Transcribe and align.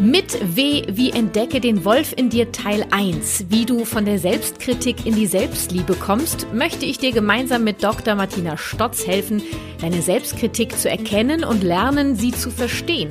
Mit 0.00 0.56
W 0.56 0.82
wie 0.88 1.10
Entdecke 1.12 1.60
den 1.60 1.84
Wolf 1.84 2.14
in 2.16 2.28
dir 2.28 2.50
Teil 2.50 2.84
1, 2.90 3.46
wie 3.48 3.64
du 3.64 3.84
von 3.84 4.04
der 4.04 4.18
Selbstkritik 4.18 5.06
in 5.06 5.14
die 5.14 5.26
Selbstliebe 5.26 5.94
kommst, 5.94 6.48
möchte 6.52 6.84
ich 6.84 6.98
dir 6.98 7.12
gemeinsam 7.12 7.62
mit 7.62 7.84
Dr. 7.84 8.16
Martina 8.16 8.56
Stotz 8.56 9.06
helfen, 9.06 9.40
deine 9.80 10.02
Selbstkritik 10.02 10.76
zu 10.76 10.90
erkennen 10.90 11.44
und 11.44 11.62
lernen, 11.62 12.16
sie 12.16 12.32
zu 12.32 12.50
verstehen. 12.50 13.08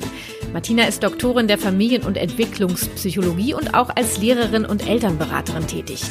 Martina 0.52 0.84
ist 0.84 1.02
Doktorin 1.02 1.48
der 1.48 1.56
Familien- 1.56 2.04
und 2.04 2.18
Entwicklungspsychologie 2.18 3.54
und 3.54 3.74
auch 3.74 3.88
als 3.96 4.18
Lehrerin 4.18 4.66
und 4.66 4.86
Elternberaterin 4.86 5.66
tätig. 5.66 6.02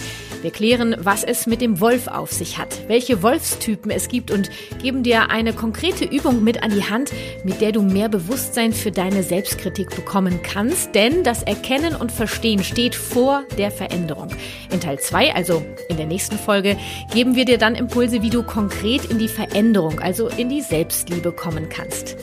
Wir 0.43 0.51
klären, 0.51 0.97
was 0.99 1.23
es 1.23 1.47
mit 1.47 1.61
dem 1.61 1.79
Wolf 1.79 2.09
auf 2.09 2.33
sich 2.33 2.57
hat, 2.57 2.89
welche 2.89 3.23
Wolfstypen 3.23 3.89
es 3.89 4.09
gibt 4.09 4.29
und 4.29 4.49
geben 4.81 5.01
dir 5.01 5.29
eine 5.29 5.53
konkrete 5.53 6.03
Übung 6.03 6.43
mit 6.43 6.61
an 6.63 6.71
die 6.71 6.83
Hand, 6.83 7.11
mit 7.45 7.61
der 7.61 7.71
du 7.71 7.81
mehr 7.81 8.09
Bewusstsein 8.09 8.73
für 8.73 8.91
deine 8.91 9.23
Selbstkritik 9.23 9.95
bekommen 9.95 10.41
kannst, 10.43 10.95
denn 10.95 11.23
das 11.23 11.43
Erkennen 11.43 11.95
und 11.95 12.11
Verstehen 12.11 12.61
steht 12.61 12.93
vor 12.93 13.45
der 13.57 13.71
Veränderung. 13.71 14.31
In 14.69 14.81
Teil 14.81 14.99
2, 14.99 15.33
also 15.33 15.63
in 15.87 15.95
der 15.95 16.07
nächsten 16.07 16.37
Folge, 16.37 16.75
geben 17.13 17.37
wir 17.37 17.45
dir 17.45 17.57
dann 17.57 17.75
Impulse, 17.75 18.21
wie 18.21 18.29
du 18.29 18.43
konkret 18.43 19.05
in 19.05 19.19
die 19.19 19.29
Veränderung, 19.29 20.01
also 20.01 20.27
in 20.27 20.49
die 20.49 20.61
Selbstliebe 20.61 21.31
kommen 21.31 21.69
kannst. 21.69 22.17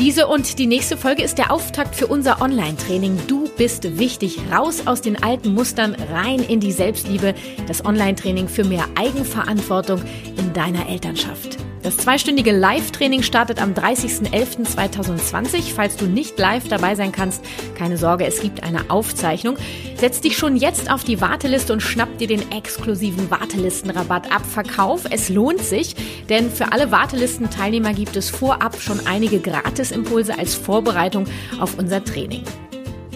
Diese 0.00 0.26
und 0.26 0.58
die 0.58 0.66
nächste 0.66 0.96
Folge 0.96 1.22
ist 1.22 1.36
der 1.36 1.52
Auftakt 1.52 1.94
für 1.94 2.06
unser 2.06 2.40
Online-Training. 2.40 3.18
Du 3.26 3.50
bist 3.58 3.98
wichtig. 3.98 4.38
Raus 4.50 4.86
aus 4.86 5.02
den 5.02 5.22
alten 5.22 5.52
Mustern, 5.52 5.94
rein 5.94 6.38
in 6.38 6.58
die 6.58 6.72
Selbstliebe. 6.72 7.34
Das 7.66 7.84
Online-Training 7.84 8.48
für 8.48 8.64
mehr 8.64 8.84
Eigenverantwortung 8.96 10.02
in 10.36 10.52
deiner 10.52 10.88
Elternschaft. 10.88 11.58
Das 11.82 11.96
zweistündige 11.96 12.52
Live-Training 12.52 13.22
startet 13.22 13.62
am 13.62 13.72
30.11.2020. 13.72 15.72
Falls 15.74 15.96
du 15.96 16.04
nicht 16.04 16.38
live 16.38 16.68
dabei 16.68 16.94
sein 16.94 17.10
kannst, 17.10 17.42
keine 17.74 17.96
Sorge, 17.96 18.26
es 18.26 18.42
gibt 18.42 18.62
eine 18.62 18.90
Aufzeichnung. 18.90 19.56
Setz 19.96 20.20
dich 20.20 20.36
schon 20.36 20.56
jetzt 20.56 20.92
auf 20.92 21.04
die 21.04 21.22
Warteliste 21.22 21.72
und 21.72 21.80
schnapp 21.80 22.18
dir 22.18 22.26
den 22.26 22.52
exklusiven 22.52 23.30
Wartelistenrabatt 23.30 24.30
ab. 24.30 24.44
Verkauf, 24.44 25.04
es 25.10 25.30
lohnt 25.30 25.62
sich, 25.62 25.96
denn 26.28 26.50
für 26.50 26.70
alle 26.72 26.90
Wartelistenteilnehmer 26.90 27.94
gibt 27.94 28.14
es 28.14 28.28
vorab 28.28 28.78
schon 28.78 29.00
einige 29.06 29.40
Gratisimpulse 29.40 30.38
als 30.38 30.54
Vorbereitung 30.54 31.24
auf 31.60 31.78
unser 31.78 32.04
Training. 32.04 32.44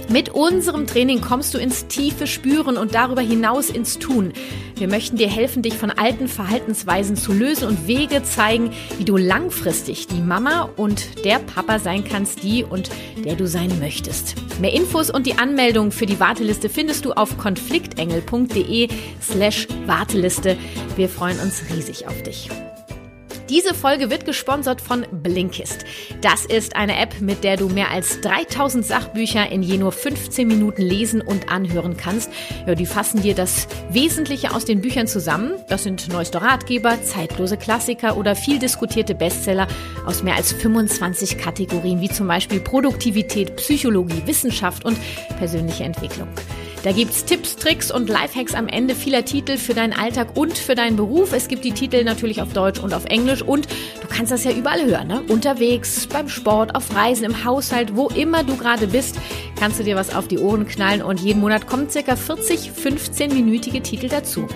Mit 0.09 0.29
unserem 0.29 0.87
Training 0.87 1.21
kommst 1.21 1.55
du 1.55 1.59
ins 1.59 1.87
tiefe 1.87 2.27
Spüren 2.27 2.77
und 2.77 2.95
darüber 2.95 3.23
hinaus 3.23 3.71
ins 3.71 3.99
Tun. 3.99 4.33
Wir 4.77 4.89
möchten 4.89 5.17
dir 5.17 5.29
helfen, 5.29 5.63
dich 5.63 5.75
von 5.75 5.91
alten 5.91 6.29
Verhaltensweisen 6.29 7.17
zu 7.17 7.33
lösen 7.33 7.69
und 7.69 7.87
Wege 7.87 8.23
zeigen, 8.23 8.73
wie 8.99 9.05
du 9.05 9.17
langfristig 9.17 10.07
die 10.07 10.21
Mama 10.21 10.69
und 10.77 11.25
der 11.25 11.39
Papa 11.39 11.79
sein 11.79 12.05
kannst, 12.05 12.43
die 12.43 12.65
und 12.65 12.91
der 13.25 13.37
du 13.37 13.47
sein 13.47 13.79
möchtest. 13.81 14.35
Mehr 14.61 14.73
Infos 14.73 15.11
und 15.11 15.27
die 15.27 15.39
Anmeldung 15.39 15.91
für 15.91 16.07
die 16.07 16.21
Warteliste 16.21 16.69
findest 16.69 17.05
du 17.05 17.13
auf 17.13 17.39
konfliktengel.de 17.39 18.89
slash 19.23 19.69
Warteliste. 19.87 20.57
Wir 20.97 21.09
freuen 21.09 21.41
uns 21.41 21.63
riesig 21.75 22.07
auf 22.07 22.23
dich. 22.23 22.51
Diese 23.51 23.75
Folge 23.75 24.09
wird 24.09 24.25
gesponsert 24.25 24.81
von 24.81 25.05
Blinkist. 25.11 25.85
Das 26.23 26.47
ist 26.47 26.77
eine 26.77 26.99
App, 26.99 27.21
mit 27.21 27.45
der 27.45 27.59
du 27.59 27.69
mehr 27.69 27.91
als 27.91 28.23
3000 28.23 28.87
Sachbücher 28.87 29.51
in 29.53 29.63
je 29.63 29.77
nur 29.77 29.93
15 29.93 30.49
Minuten 30.49 30.81
lesen 30.81 31.21
und 31.21 31.51
anhören 31.51 31.99
kannst. 31.99 32.31
Ja, 32.67 32.75
die 32.75 32.87
fassen 32.87 33.21
dir 33.21 33.35
das 33.35 33.69
Wesentliche 33.91 34.55
aus 34.55 34.65
den 34.65 34.81
Büchern 34.81 35.07
zusammen. 35.07 35.53
Das 35.69 35.83
sind 35.83 36.09
neueste 36.09 36.41
Ratgeber, 36.41 37.03
zeitlose 37.03 37.59
Klassiker 37.59 38.17
oder 38.17 38.35
viel 38.35 38.59
diskutierte 38.59 39.15
Bestseller 39.15 39.69
aus 40.07 40.23
mehr 40.23 40.37
als 40.37 40.53
25 40.53 41.37
Kategorien, 41.37 42.01
wie 42.01 42.09
zum 42.09 42.27
Beispiel 42.27 42.61
Produktivität, 42.61 43.57
Psychologie, 43.57 44.23
Wissenschaft 44.25 44.87
und 44.87 44.99
persönliche 45.39 45.85
Entwicklung. 45.85 46.29
Da 46.85 46.93
gibt's 46.93 47.25
Tipps, 47.25 47.57
Tricks 47.57 47.91
und 47.91 48.11
Lifehacks 48.11 48.55
am 48.55 48.69
Ende 48.69 48.95
vieler 48.95 49.25
Titel 49.25 49.57
für 49.57 49.73
deinen 49.73 49.95
Alltag 49.95 50.37
und 50.37 50.59
für 50.59 50.75
deinen 50.75 50.97
Beruf. 50.97 51.33
Es 51.33 51.49
gibt 51.49 51.65
die 51.65 51.73
Titel 51.73 52.05
natürlich 52.05 52.43
auf 52.43 52.53
Deutsch 52.53 52.79
und 52.79 52.93
auf 52.93 53.07
Englisch 53.07 53.41
und 53.41 53.67
du 54.03 54.07
kannst 54.07 54.31
das 54.31 54.45
ja 54.45 54.51
überall 54.51 54.85
hören, 54.85 55.09
ne? 55.09 55.23
Unterwegs, 55.29 56.07
beim 56.07 56.29
Sport, 56.29 56.75
auf 56.75 56.95
Reisen, 56.95 57.25
im 57.25 57.43
Haushalt, 57.43 57.97
wo 57.97 58.09
immer 58.09 58.45
du 58.45 58.59
gerade 58.59 58.87
bist, 58.87 59.17
kannst 59.59 59.81
du 59.81 59.83
dir 59.83 59.97
was 59.97 60.15
auf 60.15 60.29
die 60.29 60.39
Ohren 60.39 60.69
knallen 60.69 61.01
und 61.01 61.21
jeden 61.21 61.41
Monat 61.41 61.67
kommen 61.67 61.89
circa 61.89 62.17
40 62.17 62.73
15-minütige 62.73 63.83
Titel 63.83 64.09
dazu. 64.09 64.47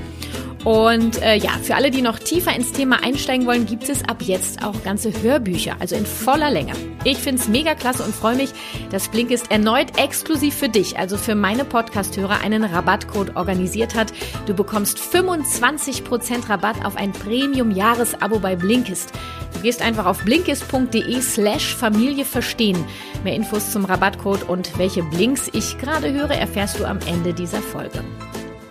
Und 0.65 1.23
äh, 1.23 1.37
ja, 1.37 1.51
für 1.63 1.77
alle, 1.77 1.91
die 1.91 2.03
noch 2.03 2.19
tiefer 2.19 2.55
ins 2.55 2.73
Thema 2.73 3.03
einsteigen 3.03 3.47
wollen, 3.47 3.67
gibt 3.67 3.89
es 3.89 4.05
ab 4.05 4.19
jetzt 4.21 4.65
auch 4.65 4.83
ganze 4.83 5.13
Hörbücher, 5.23 5.77
also 5.79 5.95
in 5.95 6.05
voller 6.05 6.51
Länge. 6.51 6.73
Ich 7.05 7.19
finde 7.19 7.41
es 7.41 7.49
mega 7.49 7.75
klasse 7.75 8.03
und 8.03 8.15
freue 8.15 8.37
mich, 8.37 8.51
dass 8.91 9.09
Blinkist 9.09 9.51
erneut 9.51 9.99
exklusiv 9.99 10.55
für 10.55 10.69
dich, 10.69 10.99
also 10.99 11.17
für 11.17 11.35
meine 11.35 11.65
Podcast-Hörer, 11.65 12.41
einen 12.43 12.65
Rabattcode 12.65 13.37
organisiert 13.37 13.95
hat. 13.95 14.13
Du 14.47 14.55
bekommst 14.55 14.99
25% 14.99 16.49
Rabatt 16.49 16.85
auf 16.85 16.97
ein 16.97 17.13
Premium-Jahresabo 17.13 18.41
bei 18.41 18.57
Blinkist. 18.57 19.13
Du 19.55 19.61
gehst 19.61 19.81
einfach 19.81 20.07
auf 20.07 20.25
blinkist.de 20.25 21.21
slash 21.21 21.75
Familie 21.75 22.25
verstehen. 22.25 22.85
Mehr 23.25 23.35
Infos 23.35 23.73
zum 23.73 23.85
Rabattcode 23.85 24.49
und 24.49 24.77
welche 24.79 25.03
Blinks 25.05 25.49
ich 25.53 25.79
gerade 25.79 26.13
höre, 26.13 26.33
erfährst 26.33 26.79
du 26.81 26.85
am 26.85 26.99
Ende 27.07 27.33
dieser 27.33 27.61
Folge. 27.61 28.05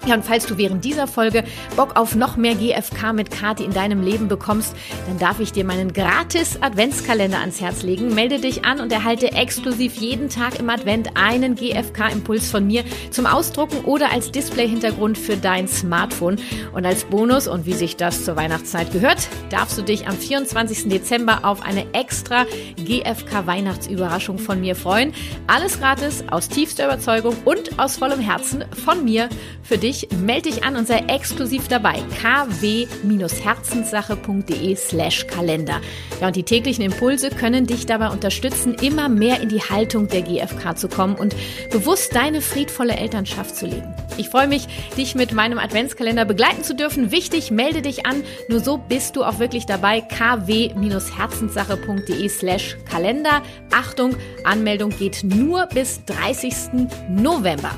Ja, 0.07 0.15
und 0.15 0.23
falls 0.23 0.45
du 0.45 0.57
während 0.57 0.85
dieser 0.85 1.05
Folge 1.05 1.43
Bock 1.75 1.97
auf 1.97 2.15
noch 2.15 2.37
mehr 2.37 2.55
GFK 2.55 3.11
mit 3.11 3.29
Kati 3.29 3.65
in 3.65 3.73
deinem 3.73 4.01
Leben 4.01 4.29
bekommst, 4.29 4.73
dann 5.05 5.19
darf 5.19 5.41
ich 5.41 5.51
dir 5.51 5.65
meinen 5.65 5.91
gratis 5.91 6.61
Adventskalender 6.61 7.39
ans 7.39 7.59
Herz 7.59 7.83
legen. 7.83 8.15
Melde 8.15 8.39
dich 8.39 8.63
an 8.63 8.79
und 8.79 8.93
erhalte 8.93 9.33
exklusiv 9.33 9.95
jeden 9.95 10.29
Tag 10.29 10.59
im 10.59 10.69
Advent 10.69 11.09
einen 11.15 11.55
GFK-Impuls 11.55 12.49
von 12.49 12.65
mir 12.65 12.85
zum 13.11 13.25
Ausdrucken 13.25 13.83
oder 13.83 14.09
als 14.09 14.31
Display-Hintergrund 14.31 15.17
für 15.17 15.35
dein 15.35 15.67
Smartphone. 15.67 16.37
Und 16.73 16.85
als 16.85 17.03
Bonus 17.03 17.49
und 17.49 17.65
wie 17.65 17.73
sich 17.73 17.97
das 17.97 18.23
zur 18.23 18.37
Weihnachtszeit 18.37 18.93
gehört, 18.93 19.27
darfst 19.49 19.77
du 19.77 19.81
dich 19.81 20.07
am 20.07 20.15
24. 20.15 20.87
Dezember 20.87 21.39
auf 21.43 21.61
eine 21.61 21.85
extra 21.93 22.45
GFK-Weihnachtsüberraschung 22.77 24.39
von 24.39 24.61
mir 24.61 24.77
freuen. 24.77 25.11
Alles 25.47 25.81
gratis, 25.81 26.23
aus 26.31 26.47
tiefster 26.47 26.85
Überzeugung 26.85 27.35
und 27.43 27.77
aus 27.77 27.97
vollem 27.97 28.21
Herzen 28.21 28.63
von 28.85 29.03
mir 29.03 29.27
für 29.63 29.77
dich 29.77 29.96
dich, 29.97 30.07
melde 30.19 30.49
dich 30.49 30.63
an 30.63 30.75
und 30.75 30.87
sei 30.87 31.03
exklusiv 31.07 31.67
dabei. 31.67 31.95
kw-herzenssache.de 32.21 34.75
slash 34.75 35.25
Kalender. 35.27 35.81
Ja, 36.21 36.27
und 36.27 36.35
die 36.35 36.43
täglichen 36.43 36.83
Impulse 36.83 37.29
können 37.29 37.65
dich 37.67 37.85
dabei 37.85 38.09
unterstützen, 38.09 38.75
immer 38.81 39.07
mehr 39.09 39.41
in 39.41 39.49
die 39.49 39.61
Haltung 39.61 40.07
der 40.07 40.21
GfK 40.21 40.77
zu 40.77 40.87
kommen 40.87 41.15
und 41.15 41.35
bewusst 41.71 42.15
deine 42.15 42.41
friedvolle 42.41 42.95
Elternschaft 42.95 43.55
zu 43.55 43.65
leben. 43.65 43.93
Ich 44.17 44.29
freue 44.29 44.47
mich, 44.47 44.67
dich 44.97 45.15
mit 45.15 45.31
meinem 45.31 45.59
Adventskalender 45.59 46.25
begleiten 46.25 46.63
zu 46.63 46.75
dürfen. 46.75 47.11
Wichtig, 47.11 47.51
melde 47.51 47.83
dich 47.83 48.07
an. 48.07 48.23
Nur 48.49 48.61
so 48.61 48.77
bist 48.77 49.15
du 49.15 49.23
auch 49.23 49.37
wirklich 49.39 49.67
dabei. 49.67 50.01
kw-herzenssache.de 50.01 52.29
slash 52.29 52.77
Kalender. 52.89 53.43
Achtung, 53.71 54.15
Anmeldung 54.43 54.89
geht 54.89 55.23
nur 55.23 55.67
bis 55.67 56.03
30. 56.05 56.89
November. 57.09 57.69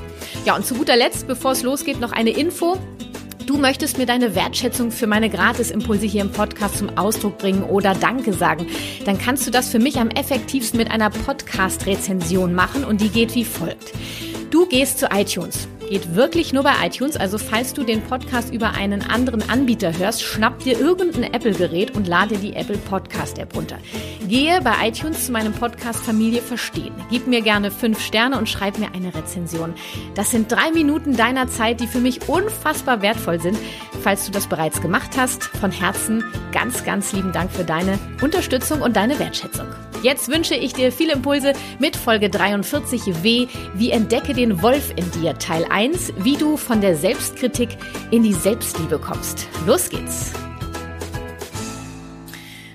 Ja, 0.46 0.56
und 0.56 0.64
zu 0.64 0.74
guter 0.74 0.96
Letzt, 0.96 1.26
bevor 1.26 1.52
es 1.52 1.62
losgeht, 1.62 2.00
noch 2.00 2.09
eine 2.12 2.30
Info. 2.30 2.78
Du 3.46 3.56
möchtest 3.56 3.98
mir 3.98 4.06
deine 4.06 4.34
Wertschätzung 4.34 4.92
für 4.92 5.06
meine 5.06 5.28
Gratisimpulse 5.28 6.06
hier 6.06 6.22
im 6.22 6.30
Podcast 6.30 6.78
zum 6.78 6.96
Ausdruck 6.96 7.38
bringen 7.38 7.64
oder 7.64 7.94
Danke 7.94 8.32
sagen, 8.32 8.66
dann 9.04 9.18
kannst 9.18 9.46
du 9.46 9.50
das 9.50 9.70
für 9.70 9.78
mich 9.78 9.98
am 9.98 10.08
effektivsten 10.08 10.78
mit 10.78 10.90
einer 10.90 11.10
Podcast-Rezension 11.10 12.54
machen 12.54 12.84
und 12.84 13.00
die 13.00 13.08
geht 13.08 13.34
wie 13.34 13.44
folgt. 13.44 13.92
Du 14.50 14.66
gehst 14.66 14.98
zu 14.98 15.06
iTunes 15.06 15.68
Geht 15.90 16.14
wirklich 16.14 16.52
nur 16.52 16.62
bei 16.62 16.74
iTunes. 16.84 17.16
Also 17.16 17.36
falls 17.36 17.74
du 17.74 17.82
den 17.82 18.00
Podcast 18.00 18.54
über 18.54 18.74
einen 18.74 19.02
anderen 19.10 19.50
Anbieter 19.50 19.98
hörst, 19.98 20.22
schnapp 20.22 20.60
dir 20.60 20.78
irgendein 20.78 21.24
Apple-Gerät 21.24 21.96
und 21.96 22.06
lade 22.06 22.38
die 22.38 22.54
Apple 22.54 22.78
Podcast-App 22.78 23.56
runter. 23.56 23.76
Gehe 24.28 24.60
bei 24.60 24.86
iTunes 24.86 25.26
zu 25.26 25.32
meinem 25.32 25.52
Podcast 25.52 25.98
Familie 25.98 26.42
Verstehen. 26.42 26.94
Gib 27.10 27.26
mir 27.26 27.40
gerne 27.40 27.72
fünf 27.72 28.00
Sterne 28.00 28.38
und 28.38 28.48
schreib 28.48 28.78
mir 28.78 28.94
eine 28.94 29.12
Rezension. 29.12 29.74
Das 30.14 30.30
sind 30.30 30.52
drei 30.52 30.70
Minuten 30.70 31.16
deiner 31.16 31.48
Zeit, 31.48 31.80
die 31.80 31.88
für 31.88 31.98
mich 31.98 32.28
unfassbar 32.28 33.02
wertvoll 33.02 33.40
sind. 33.40 33.58
Falls 34.00 34.26
du 34.26 34.30
das 34.30 34.46
bereits 34.46 34.80
gemacht 34.80 35.16
hast, 35.16 35.42
von 35.42 35.72
Herzen 35.72 36.22
ganz, 36.52 36.84
ganz 36.84 37.12
lieben 37.12 37.32
Dank 37.32 37.50
für 37.50 37.64
deine 37.64 37.98
Unterstützung 38.22 38.80
und 38.80 38.94
deine 38.94 39.18
Wertschätzung. 39.18 39.66
Jetzt 40.02 40.28
wünsche 40.28 40.54
ich 40.54 40.72
dir 40.72 40.92
viele 40.92 41.12
Impulse 41.12 41.52
mit 41.78 41.94
Folge 41.94 42.28
43w, 42.28 43.48
wie 43.74 43.90
entdecke 43.90 44.32
den 44.32 44.62
Wolf 44.62 44.94
in 44.96 45.10
dir, 45.10 45.34
Teil 45.34 45.66
1, 45.68 45.79
wie 45.80 46.36
du 46.36 46.58
von 46.58 46.82
der 46.82 46.94
Selbstkritik 46.94 47.70
in 48.10 48.22
die 48.22 48.34
Selbstliebe 48.34 48.98
kommst. 48.98 49.48
Los 49.66 49.88
geht's! 49.88 50.30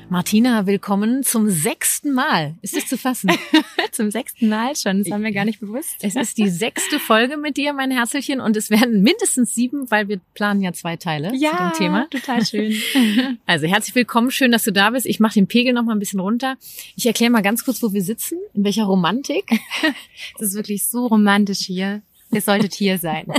Martina, 0.09 0.65
willkommen 0.65 1.21
zum 1.21 1.47
sechsten 1.47 2.13
Mal. 2.13 2.55
Ist 2.63 2.75
es 2.75 2.87
zu 2.87 2.97
fassen? 2.97 3.29
zum 3.91 4.09
sechsten 4.09 4.49
Mal 4.49 4.75
schon, 4.75 5.03
das 5.03 5.11
war 5.11 5.19
mir 5.19 5.31
gar 5.33 5.45
nicht 5.45 5.59
bewusst. 5.59 5.97
Es 6.01 6.15
ist 6.15 6.39
die 6.39 6.49
sechste 6.49 6.99
Folge 6.99 7.37
mit 7.37 7.57
dir, 7.57 7.73
mein 7.73 7.91
Herzchen, 7.91 8.41
und 8.41 8.57
es 8.57 8.71
werden 8.71 9.03
mindestens 9.03 9.53
sieben, 9.53 9.91
weil 9.91 10.07
wir 10.07 10.19
planen 10.33 10.61
ja 10.61 10.73
zwei 10.73 10.95
Teile 10.95 11.31
ja, 11.35 11.51
zu 11.51 11.57
dem 11.57 11.73
Thema. 11.73 12.07
total 12.09 12.43
schön. 12.43 12.73
Also 13.45 13.67
herzlich 13.67 13.93
willkommen, 13.93 14.31
schön, 14.31 14.51
dass 14.51 14.63
du 14.63 14.71
da 14.71 14.89
bist. 14.89 15.05
Ich 15.05 15.19
mache 15.19 15.35
den 15.35 15.45
Pegel 15.45 15.73
noch 15.73 15.83
mal 15.83 15.93
ein 15.93 15.99
bisschen 15.99 16.21
runter. 16.21 16.57
Ich 16.95 17.05
erkläre 17.05 17.31
mal 17.31 17.43
ganz 17.43 17.65
kurz, 17.65 17.83
wo 17.83 17.93
wir 17.93 18.01
sitzen, 18.01 18.39
in 18.55 18.63
welcher 18.63 18.85
Romantik. 18.85 19.51
Es 20.39 20.47
ist 20.47 20.55
wirklich 20.55 20.87
so 20.87 21.05
romantisch 21.05 21.59
hier. 21.59 22.01
Ihr 22.31 22.41
solltet 22.41 22.73
hier 22.73 22.97
sein. 22.97 23.27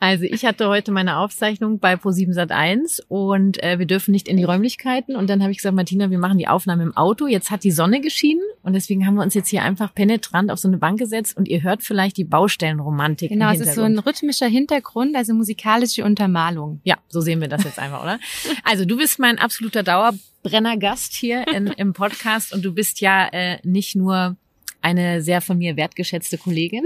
Also 0.00 0.24
ich 0.24 0.44
hatte 0.44 0.68
heute 0.68 0.92
meine 0.92 1.18
Aufzeichnung 1.18 1.80
bei 1.80 1.94
Pro7 1.94 2.32
Sat1 2.32 3.00
und 3.08 3.60
äh, 3.62 3.80
wir 3.80 3.86
dürfen 3.86 4.12
nicht 4.12 4.28
in 4.28 4.36
die 4.36 4.44
Räumlichkeiten. 4.44 5.16
Und 5.16 5.28
dann 5.28 5.42
habe 5.42 5.50
ich 5.50 5.58
gesagt, 5.58 5.74
Martina, 5.74 6.08
wir 6.08 6.20
machen 6.20 6.38
die 6.38 6.46
Aufnahme 6.46 6.84
im 6.84 6.96
Auto. 6.96 7.26
Jetzt 7.26 7.50
hat 7.50 7.64
die 7.64 7.72
Sonne 7.72 8.00
geschienen 8.00 8.42
und 8.62 8.74
deswegen 8.74 9.06
haben 9.06 9.16
wir 9.16 9.22
uns 9.22 9.34
jetzt 9.34 9.48
hier 9.48 9.64
einfach 9.64 9.92
penetrant 9.92 10.52
auf 10.52 10.60
so 10.60 10.68
eine 10.68 10.78
Bank 10.78 11.00
gesetzt 11.00 11.36
und 11.36 11.48
ihr 11.48 11.64
hört 11.64 11.82
vielleicht 11.82 12.16
die 12.16 12.24
Baustellenromantik. 12.24 13.30
Genau, 13.30 13.50
es 13.50 13.60
ist 13.60 13.74
so 13.74 13.82
ein 13.82 13.98
rhythmischer 13.98 14.46
Hintergrund, 14.46 15.16
also 15.16 15.34
musikalische 15.34 16.04
Untermalung. 16.04 16.80
Ja, 16.84 16.96
so 17.08 17.20
sehen 17.20 17.40
wir 17.40 17.48
das 17.48 17.64
jetzt 17.64 17.80
einfach, 17.80 18.02
oder? 18.02 18.20
Also 18.62 18.84
du 18.84 18.96
bist 18.96 19.18
mein 19.18 19.38
absoluter 19.38 19.82
Dauerbrennergast 19.82 21.12
hier 21.12 21.46
in, 21.48 21.66
im 21.66 21.92
Podcast 21.92 22.54
und 22.54 22.64
du 22.64 22.72
bist 22.72 23.00
ja 23.00 23.26
äh, 23.26 23.58
nicht 23.64 23.96
nur 23.96 24.36
eine 24.80 25.22
sehr 25.22 25.40
von 25.40 25.58
mir 25.58 25.76
wertgeschätzte 25.76 26.38
Kollegin. 26.38 26.84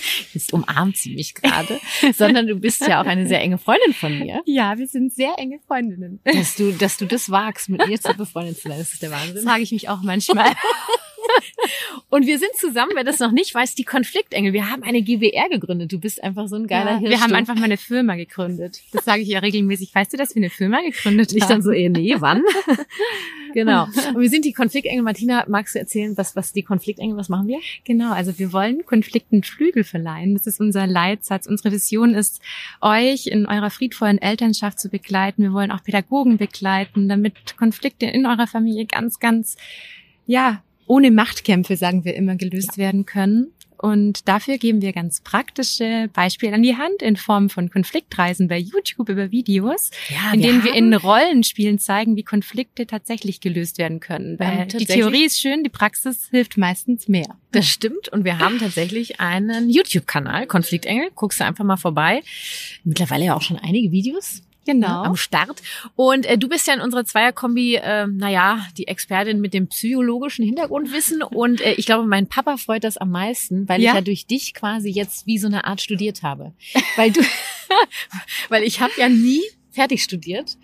Jetzt 0.34 0.52
umarmt 0.52 0.96
sie 0.96 1.14
mich 1.14 1.34
gerade, 1.34 1.80
sondern 2.14 2.46
du 2.46 2.56
bist 2.56 2.86
ja 2.86 3.00
auch 3.00 3.06
eine 3.06 3.26
sehr 3.26 3.40
enge 3.40 3.58
Freundin 3.58 3.94
von 3.94 4.18
mir. 4.18 4.42
Ja, 4.46 4.78
wir 4.78 4.86
sind 4.86 5.12
sehr 5.12 5.34
enge 5.38 5.58
Freundinnen. 5.66 6.20
Dass 6.24 6.56
du, 6.56 6.72
dass 6.72 6.96
du 6.96 7.06
das 7.06 7.30
wagst, 7.30 7.68
mit 7.68 7.86
mir 7.86 8.00
zu 8.00 8.14
befreundet 8.14 8.56
zu 8.56 8.68
sein, 8.68 8.78
das 8.78 8.92
ist 8.92 9.02
der 9.02 9.10
Wahnsinn. 9.10 9.34
Das 9.34 9.44
frage 9.44 9.62
ich 9.62 9.72
mich 9.72 9.88
auch 9.88 10.02
manchmal. 10.02 10.52
Und 12.10 12.26
wir 12.26 12.38
sind 12.38 12.54
zusammen, 12.56 12.92
wer 12.94 13.04
das 13.04 13.18
noch 13.18 13.32
nicht 13.32 13.54
weiß, 13.54 13.74
die 13.74 13.84
Konfliktengel. 13.84 14.52
Wir 14.52 14.70
haben 14.70 14.82
eine 14.82 15.02
GWR 15.02 15.48
gegründet. 15.48 15.92
Du 15.92 15.98
bist 15.98 16.22
einfach 16.22 16.48
so 16.48 16.56
ein 16.56 16.66
geiler 16.66 16.92
ja, 16.92 16.98
Hirsch. 16.98 17.10
Wir 17.10 17.20
haben 17.20 17.34
einfach 17.34 17.54
mal 17.54 17.64
eine 17.64 17.76
Firma 17.76 18.14
gegründet. 18.14 18.80
Das 18.92 19.04
sage 19.04 19.22
ich 19.22 19.28
ja 19.28 19.40
regelmäßig. 19.40 19.94
Weißt 19.94 20.12
du, 20.12 20.16
dass 20.16 20.34
wir 20.34 20.40
eine 20.40 20.50
Firma 20.50 20.80
gegründet 20.80 21.30
haben? 21.30 21.38
Ich 21.38 21.44
dann 21.44 21.62
so, 21.62 21.70
eh, 21.70 21.88
nee, 21.88 22.14
wann? 22.18 22.42
genau. 23.54 23.86
Und 24.14 24.20
wir 24.20 24.30
sind 24.30 24.44
die 24.44 24.52
Konfliktengel. 24.52 25.02
Martina, 25.02 25.44
magst 25.48 25.74
du 25.74 25.78
erzählen, 25.78 26.16
was, 26.16 26.36
was 26.36 26.52
die 26.52 26.62
Konfliktengel, 26.62 27.16
was 27.16 27.28
machen 27.28 27.48
wir? 27.48 27.60
Genau, 27.84 28.12
also 28.12 28.38
wir 28.38 28.52
wollen 28.52 28.84
Konflikten 28.86 29.42
Flügel 29.42 29.84
verleihen. 29.84 30.34
Das 30.34 30.46
ist 30.46 30.60
unser 30.60 30.86
Leitsatz. 30.86 31.46
Unsere 31.46 31.72
Vision 31.72 32.14
ist, 32.14 32.40
euch 32.80 33.26
in 33.26 33.46
eurer 33.46 33.70
friedvollen 33.70 34.18
Elternschaft 34.18 34.80
zu 34.80 34.88
begleiten. 34.88 35.42
Wir 35.42 35.52
wollen 35.52 35.70
auch 35.70 35.82
Pädagogen 35.82 36.38
begleiten, 36.38 37.08
damit 37.08 37.56
Konflikte 37.56 38.06
in 38.06 38.26
eurer 38.26 38.46
Familie 38.46 38.86
ganz, 38.86 39.18
ganz, 39.18 39.56
ja, 40.26 40.62
ohne 40.88 41.10
Machtkämpfe, 41.10 41.76
sagen 41.76 42.04
wir 42.04 42.14
immer, 42.14 42.36
gelöst 42.36 42.72
ja. 42.72 42.84
werden 42.84 43.06
können. 43.06 43.52
Und 43.80 44.26
dafür 44.26 44.58
geben 44.58 44.82
wir 44.82 44.92
ganz 44.92 45.20
praktische 45.20 46.10
Beispiele 46.12 46.52
an 46.52 46.62
die 46.62 46.76
Hand 46.76 47.00
in 47.00 47.16
Form 47.16 47.48
von 47.48 47.70
Konfliktreisen 47.70 48.48
bei 48.48 48.58
YouTube 48.58 49.08
über 49.08 49.30
Videos, 49.30 49.90
ja, 50.08 50.32
in 50.32 50.42
denen 50.42 50.64
wir 50.64 50.74
in 50.74 50.92
Rollenspielen 50.92 51.78
zeigen, 51.78 52.16
wie 52.16 52.24
Konflikte 52.24 52.88
tatsächlich 52.88 53.40
gelöst 53.40 53.78
werden 53.78 54.00
können. 54.00 54.36
Weil 54.40 54.66
die 54.66 54.84
Theorie 54.84 55.26
ist 55.26 55.38
schön, 55.38 55.62
die 55.62 55.70
Praxis 55.70 56.28
hilft 56.28 56.56
meistens 56.56 57.06
mehr. 57.06 57.36
Das 57.52 57.68
stimmt. 57.68 58.08
Und 58.08 58.24
wir 58.24 58.40
haben 58.40 58.58
tatsächlich 58.58 59.20
einen 59.20 59.70
YouTube-Kanal, 59.70 60.46
Konfliktengel. 60.48 61.10
Guckst 61.14 61.38
du 61.38 61.44
einfach 61.44 61.64
mal 61.64 61.76
vorbei. 61.76 62.22
Mittlerweile 62.82 63.26
ja 63.26 63.36
auch 63.36 63.42
schon 63.42 63.58
einige 63.58 63.92
Videos 63.92 64.42
genau. 64.68 65.02
am 65.02 65.16
Start. 65.16 65.62
Und 65.96 66.26
äh, 66.26 66.38
du 66.38 66.48
bist 66.48 66.66
ja 66.66 66.74
in 66.74 66.80
unserer 66.80 67.04
Zweierkombi, 67.04 67.76
äh, 67.76 68.06
naja, 68.06 68.66
die 68.76 68.86
Expertin 68.86 69.40
mit 69.40 69.54
dem 69.54 69.68
psychologischen 69.68 70.44
Hintergrundwissen. 70.44 71.22
Und 71.22 71.60
äh, 71.60 71.72
ich 71.72 71.86
glaube, 71.86 72.06
mein 72.06 72.28
Papa 72.28 72.56
freut 72.56 72.84
das 72.84 72.96
am 72.96 73.10
meisten, 73.10 73.68
weil 73.68 73.80
ja? 73.80 73.90
ich 73.90 73.94
ja 73.96 74.00
durch 74.02 74.26
dich 74.26 74.54
quasi 74.54 74.90
jetzt 74.90 75.26
wie 75.26 75.38
so 75.38 75.46
eine 75.46 75.64
Art 75.64 75.80
studiert 75.80 76.22
habe. 76.22 76.52
Weil 76.96 77.10
du, 77.10 77.20
weil 78.48 78.62
ich 78.62 78.80
habe 78.80 78.92
ja 78.96 79.08
nie 79.08 79.42
fertig 79.78 80.02
studiert. 80.02 80.58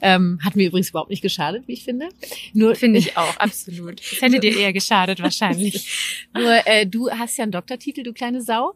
Ähm, 0.00 0.38
hat 0.44 0.54
mir 0.54 0.68
übrigens 0.68 0.90
überhaupt 0.90 1.10
nicht 1.10 1.22
geschadet, 1.22 1.66
wie 1.66 1.72
ich 1.72 1.82
finde. 1.82 2.08
Nur 2.52 2.76
finde 2.76 3.00
ich 3.00 3.16
auch, 3.16 3.36
absolut. 3.38 4.00
Es 4.00 4.22
hätte 4.22 4.38
dir 4.38 4.56
eher 4.56 4.72
geschadet 4.72 5.20
wahrscheinlich. 5.20 6.28
Nur 6.34 6.64
äh, 6.66 6.86
du 6.86 7.10
hast 7.10 7.36
ja 7.36 7.42
einen 7.42 7.50
Doktortitel, 7.50 8.04
du 8.04 8.12
kleine 8.12 8.42
Sau. 8.42 8.74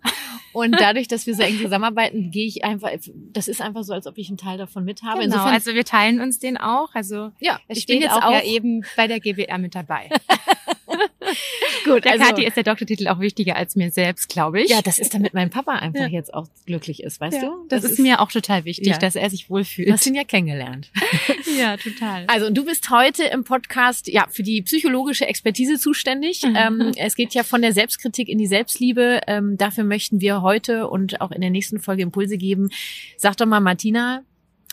Und 0.53 0.73
dadurch, 0.81 1.07
dass 1.07 1.29
wir 1.29 1.35
so 1.37 1.43
eng 1.43 1.59
zusammenarbeiten, 1.61 2.33
gehe 2.33 2.47
ich 2.47 2.65
einfach, 2.65 2.91
das 3.33 3.47
ist 3.47 3.61
einfach 3.61 3.85
so, 3.85 3.93
als 3.93 4.09
ob 4.09 4.19
ich 4.19 4.29
einen 4.29 4.37
Teil 4.37 4.59
davon 4.59 4.85
mit 4.85 5.03
habe. 5.03 5.21
Genau, 5.21 5.35
Insofern, 5.35 5.55
also 5.55 5.75
wir 5.75 5.85
teilen 5.85 6.21
uns 6.21 6.41
den 6.41 6.57
auch. 6.57 6.93
Also 6.95 7.31
ja, 7.39 7.61
ich 7.69 7.87
bin 7.87 8.01
jetzt 8.01 8.13
auch, 8.13 8.23
auch 8.23 8.33
ja 8.33 8.43
eben 8.43 8.85
bei 8.97 9.07
der 9.07 9.21
GWR 9.21 9.59
mit 9.59 9.77
dabei. 9.77 10.11
Gut, 11.85 12.05
der 12.05 12.13
also, 12.13 12.25
Kathi 12.25 12.45
ist 12.45 12.57
der 12.57 12.65
Doktortitel 12.65 13.09
auch 13.09 13.21
wichtiger 13.21 13.57
als 13.57 13.77
mir 13.77 13.91
selbst, 13.91 14.29
glaube 14.29 14.63
ich. 14.63 14.71
Ja, 14.71 14.83
das 14.83 14.99
ist 14.99 15.15
damit 15.15 15.35
mein 15.35 15.51
Papa 15.51 15.73
einfach 15.73 16.01
ja. 16.01 16.07
jetzt 16.09 16.33
auch 16.33 16.47
glücklich 16.67 17.03
ist, 17.03 17.21
weißt 17.21 17.43
ja, 17.43 17.49
du? 17.49 17.67
Das, 17.69 17.83
das 17.83 17.93
ist, 17.93 17.99
ist, 17.99 18.03
mir 18.03 18.21
auch 18.21 18.31
total 18.31 18.65
wichtig, 18.65 18.89
ja. 18.89 18.99
dass 18.99 19.17
er 19.17 19.29
sich 19.31 19.51
wohlfühlt. 19.51 19.89
Du 19.89 19.93
hast 19.93 20.07
ihn 20.07 20.15
ja 20.15 20.25
kennengelernt. 20.25 20.91
ja, 21.59 21.77
total. 21.77 22.25
Also 22.27 22.47
und 22.47 22.55
du 22.55 22.65
bist 22.65 22.91
heute 22.91 23.25
im 23.25 23.45
Podcast 23.45 24.09
ja 24.09 24.27
für 24.31 24.43
die 24.43 24.63
psychologische 24.63 25.27
Expertise 25.27 25.79
zuständig. 25.79 26.43
Mhm. 26.43 26.57
Ähm, 26.57 26.93
es 26.97 27.15
geht 27.15 27.35
ja 27.35 27.43
von 27.43 27.63
der 27.63 27.73
Selbstkritik 27.73 28.29
in 28.29 28.39
die 28.39 28.47
Selbstliebe. 28.47 29.21
Ähm, 29.27 29.57
dafür 29.57 29.85
möchten 29.85 30.21
wir 30.21 30.43
heute 30.43 30.89
und 30.89 31.21
auch 31.21 31.31
in 31.31 31.41
der 31.41 31.51
nächsten 31.51 31.81
Folge 31.81 32.03
Impulse 32.03 32.39
geben. 32.39 32.71
Sag 33.17 33.37
doch 33.37 33.47
mal, 33.47 33.61
Martina, 33.61 34.23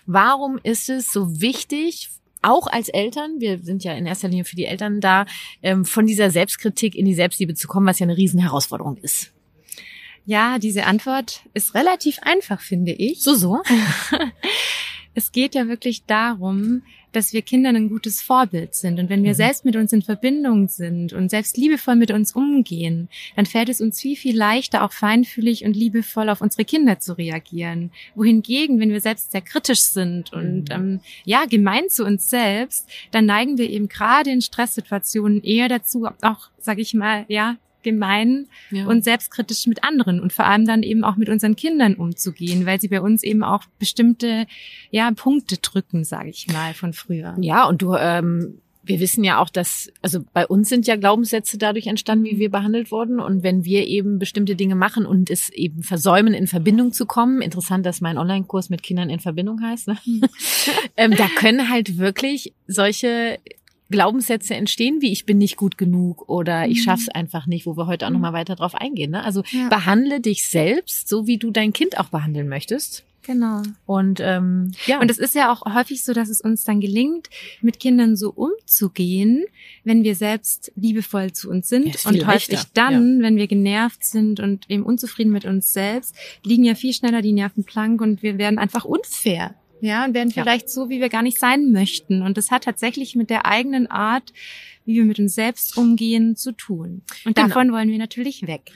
warum 0.06 0.60
ist 0.64 0.90
es 0.90 1.12
so 1.12 1.42
wichtig 1.42 2.10
auch 2.42 2.68
als 2.68 2.90
Eltern, 2.90 3.40
wir 3.40 3.60
sind 3.60 3.84
ja 3.84 3.94
in 3.94 4.06
erster 4.06 4.28
Linie 4.28 4.46
für 4.46 4.56
die 4.56 4.66
Eltern 4.66 5.02
da, 5.02 5.26
ähm, 5.62 5.86
von 5.86 6.06
dieser 6.06 6.32
Selbstkritik 6.32 6.96
in 6.96 7.06
die 7.06 7.14
Selbstliebe 7.14 7.54
zu 7.54 7.68
kommen, 7.68 7.88
was 7.88 8.00
ja 8.00 8.06
eine 8.06 8.18
Riesenherausforderung 8.18 8.98
ist. 8.98 9.32
Ja, 10.26 10.60
diese 10.60 10.86
Antwort 10.86 11.42
ist 11.54 11.74
relativ 11.74 12.20
einfach, 12.22 12.62
finde 12.62 12.92
ich. 12.92 13.24
So, 13.24 13.36
so. 13.36 13.62
es 15.14 15.32
geht 15.32 15.56
ja 15.56 15.68
wirklich 15.68 16.06
darum, 16.06 16.84
dass 17.12 17.34
wir 17.34 17.42
Kindern 17.42 17.76
ein 17.76 17.90
gutes 17.90 18.22
Vorbild 18.22 18.76
sind. 18.76 19.00
Und 19.00 19.10
wenn 19.10 19.24
wir 19.24 19.32
mhm. 19.32 19.36
selbst 19.36 19.66
mit 19.66 19.76
uns 19.76 19.94
in 19.94 20.02
Verbindung 20.02 20.68
sind 20.68 21.14
und 21.14 21.30
selbst 21.30 21.58
liebevoll 21.58 21.96
mit 21.96 22.12
uns 22.12 22.34
umgehen, 22.34 23.10
dann 23.36 23.46
fällt 23.46 23.70
es 23.70 23.82
uns 23.82 24.00
viel, 24.00 24.16
viel 24.16 24.38
leichter, 24.38 24.84
auch 24.84 24.92
feinfühlig 24.92 25.66
und 25.66 25.76
liebevoll 25.76 26.30
auf 26.30 26.42
unsere 26.42 26.66
Kinder 26.66 27.00
zu 27.00 27.18
reagieren. 27.18 27.92
Wohingegen, 28.16 28.80
wenn 28.80 28.92
wir 28.92 29.02
selbst 29.02 29.32
sehr 29.32 29.42
kritisch 29.42 29.82
sind 29.82 30.34
und 30.34 30.70
mhm. 30.70 30.76
ähm, 30.76 31.00
ja, 31.26 31.46
gemein 31.46 31.90
zu 31.90 32.06
uns 32.06 32.30
selbst, 32.30 32.90
dann 33.12 33.26
neigen 33.26 33.58
wir 33.58 33.70
eben 33.70 33.88
gerade 33.88 34.32
in 34.32 34.42
Stresssituationen 34.42 35.44
eher 35.44 35.70
dazu, 35.70 36.08
auch, 36.22 36.50
sag 36.58 36.80
ich 36.80 36.94
mal, 36.94 37.26
ja, 37.28 37.58
gemein 37.84 38.48
ja. 38.70 38.86
und 38.86 39.04
selbstkritisch 39.04 39.68
mit 39.68 39.84
anderen 39.84 40.20
und 40.20 40.34
vor 40.34 40.46
allem 40.46 40.66
dann 40.66 40.84
eben 40.84 41.04
auch 41.04 41.16
mit 41.16 41.30
unseren 41.30 41.56
Kindern 41.56 41.96
umzugehen, 41.96 42.66
weil 42.66 42.80
sie 42.80 42.88
bei 42.88 43.02
uns 43.02 43.24
eben 43.24 43.44
auch 43.44 43.64
bestimmte 43.80 44.46
ja 44.90 45.12
Punkte 45.12 45.58
drücken, 45.58 46.04
sage 46.04 46.30
ich 46.30 46.48
mal, 46.48 46.74
von 46.74 46.94
früher. 46.94 47.36
Ja, 47.40 47.68
und 47.68 47.82
du 47.82 47.96
ähm 47.96 48.62
wir 48.84 49.00
wissen 49.00 49.24
ja 49.24 49.40
auch, 49.40 49.50
dass, 49.50 49.92
also 50.02 50.22
bei 50.34 50.48
uns 50.48 50.70
sind 50.70 50.88
ja 50.88 50.96
Glaubenssätze 50.96 51.58
dadurch 51.58 51.88
entstanden, 51.88 52.26
wie 52.26 52.40
wir 52.40 52.50
behandelt 52.50 52.92
wurden. 52.92 53.20
Und 53.20 53.44
wenn 53.44 53.64
wir 53.64 53.88
eben 53.88 54.18
bestimmte 54.18 54.56
Dinge 54.56 54.76
machen 54.76 55.06
und 55.06 55.30
es 55.30 55.50
eben 55.50 55.84
versäumen, 55.84 56.34
in 56.34 56.48
Verbindung 56.48 56.92
zu 56.92 57.06
kommen, 57.06 57.42
interessant, 57.42 57.86
dass 57.86 58.02
mein 58.02 58.18
Online-Kurs 58.18 58.70
mit 58.70 58.82
Kindern 58.82 59.10
in 59.10 59.20
Verbindung 59.20 59.62
heißt, 59.62 59.88
ne? 59.88 59.98
ähm, 60.98 61.16
da 61.16 61.28
können 61.36 61.70
halt 61.70 61.98
wirklich 61.98 62.54
solche 62.68 63.40
Glaubenssätze 63.92 64.56
entstehen, 64.56 65.02
wie 65.02 65.12
ich 65.12 65.26
bin 65.26 65.38
nicht 65.38 65.58
gut 65.58 65.78
genug 65.78 66.30
oder 66.30 66.68
ich 66.68 66.80
mhm. 66.80 66.84
schaff's 66.84 67.10
einfach 67.10 67.46
nicht, 67.46 67.66
wo 67.66 67.78
wir 67.78 67.88
heute 67.88 68.06
auch 68.06 68.10
mhm. 68.10 68.16
nochmal 68.16 68.34
weiter 68.34 68.56
drauf 68.56 68.76
eingehen. 68.76 69.12
Ne? 69.12 69.24
Also 69.24 69.44
ja. 69.52 69.70
behandle 69.70 70.20
dich 70.22 70.48
selbst, 70.48 71.08
so 71.08 71.28
wie 71.28 71.38
du 71.38 71.52
dein 71.52 71.74
Kind 71.74 72.00
auch 72.00 72.10
behandeln 72.10 72.48
möchtest. 72.48 73.04
Genau. 73.24 73.62
Und 73.86 74.20
ähm, 74.20 74.72
ja. 74.88 75.00
Und 75.00 75.12
es 75.12 75.20
ist 75.20 75.36
ja 75.36 75.52
auch 75.52 75.62
häufig 75.74 76.04
so, 76.04 76.14
dass 76.14 76.30
es 76.30 76.42
uns 76.42 76.64
dann 76.64 76.82
gelingt, 76.82 77.30
mit 77.62 77.80
Kindern 77.80 78.16
so 78.16 78.32
umzugehen, 78.32 79.46
wenn 79.84 80.04
wir 80.04 80.16
selbst 80.16 80.72
liebevoll 80.76 81.32
zu 81.32 81.50
uns 81.50 81.70
sind. 81.70 82.04
Ja, 82.04 82.10
und 82.10 82.26
häufig 82.26 82.54
leichter. 82.54 82.70
dann, 82.74 83.18
ja. 83.18 83.24
wenn 83.24 83.36
wir 83.36 83.48
genervt 83.48 84.04
sind 84.04 84.40
und 84.40 84.70
eben 84.70 84.84
unzufrieden 84.84 85.32
mit 85.32 85.46
uns 85.46 85.72
selbst, 85.72 86.16
liegen 86.44 86.64
ja 86.64 86.76
viel 86.76 86.94
schneller 86.94 87.22
die 87.22 87.34
Nerven 87.34 87.64
blank 87.64 88.02
und 88.02 88.24
wir 88.24 88.38
werden 88.38 88.58
einfach 88.58 88.86
unfair 88.86 89.56
ja, 89.82 90.06
und 90.06 90.14
werden 90.14 90.32
vielleicht 90.32 90.68
ja. 90.68 90.70
so, 90.70 90.90
wie 90.90 91.02
wir 91.02 91.10
gar 91.10 91.22
nicht 91.22 91.40
sein 91.40 91.72
möchten. 91.72 92.22
Und 92.22 92.38
das 92.38 92.52
hat 92.52 92.64
tatsächlich 92.64 93.16
mit 93.16 93.30
der 93.30 93.46
eigenen 93.46 93.88
Art, 93.88 94.32
wie 94.86 94.96
wir 94.96 95.06
mit 95.06 95.20
uns 95.20 95.36
selbst 95.36 95.78
umgehen, 95.78 96.36
zu 96.36 96.52
tun. 96.54 97.02
Und 97.26 97.36
genau. 97.36 97.48
davon 97.48 97.72
wollen 97.72 97.90
wir 97.90 97.98
natürlich 97.98 98.48
weg. 98.48 98.72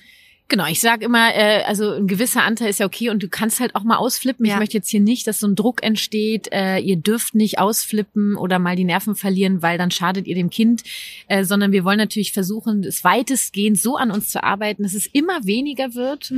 Genau, 0.47 0.67
ich 0.67 0.79
sage 0.79 1.05
immer, 1.05 1.33
äh, 1.33 1.63
also 1.63 1.93
ein 1.93 2.05
gewisser 2.05 2.43
Anteil 2.43 2.69
ist 2.69 2.79
ja 2.79 2.85
okay 2.85 3.09
und 3.09 3.23
du 3.23 3.27
kannst 3.27 3.59
halt 3.59 3.73
auch 3.73 3.83
mal 3.83 3.97
ausflippen. 3.97 4.45
Ja. 4.45 4.53
Ich 4.53 4.59
möchte 4.59 4.77
jetzt 4.77 4.89
hier 4.89 4.99
nicht, 4.99 5.25
dass 5.25 5.39
so 5.39 5.47
ein 5.47 5.55
Druck 5.55 5.81
entsteht, 5.81 6.49
äh, 6.51 6.77
ihr 6.77 6.97
dürft 6.97 7.33
nicht 7.33 7.57
ausflippen 7.57 8.35
oder 8.35 8.59
mal 8.59 8.75
die 8.75 8.83
Nerven 8.83 9.15
verlieren, 9.15 9.63
weil 9.63 9.79
dann 9.79 9.89
schadet 9.89 10.27
ihr 10.27 10.35
dem 10.35 10.51
Kind, 10.51 10.83
äh, 11.27 11.43
sondern 11.45 11.71
wir 11.71 11.83
wollen 11.83 11.97
natürlich 11.97 12.31
versuchen, 12.31 12.83
es 12.83 13.03
weitestgehend 13.03 13.79
so 13.79 13.95
an 13.97 14.11
uns 14.11 14.29
zu 14.29 14.43
arbeiten, 14.43 14.83
dass 14.83 14.93
es 14.93 15.07
immer 15.07 15.45
weniger 15.45 15.95
wird. 15.95 16.31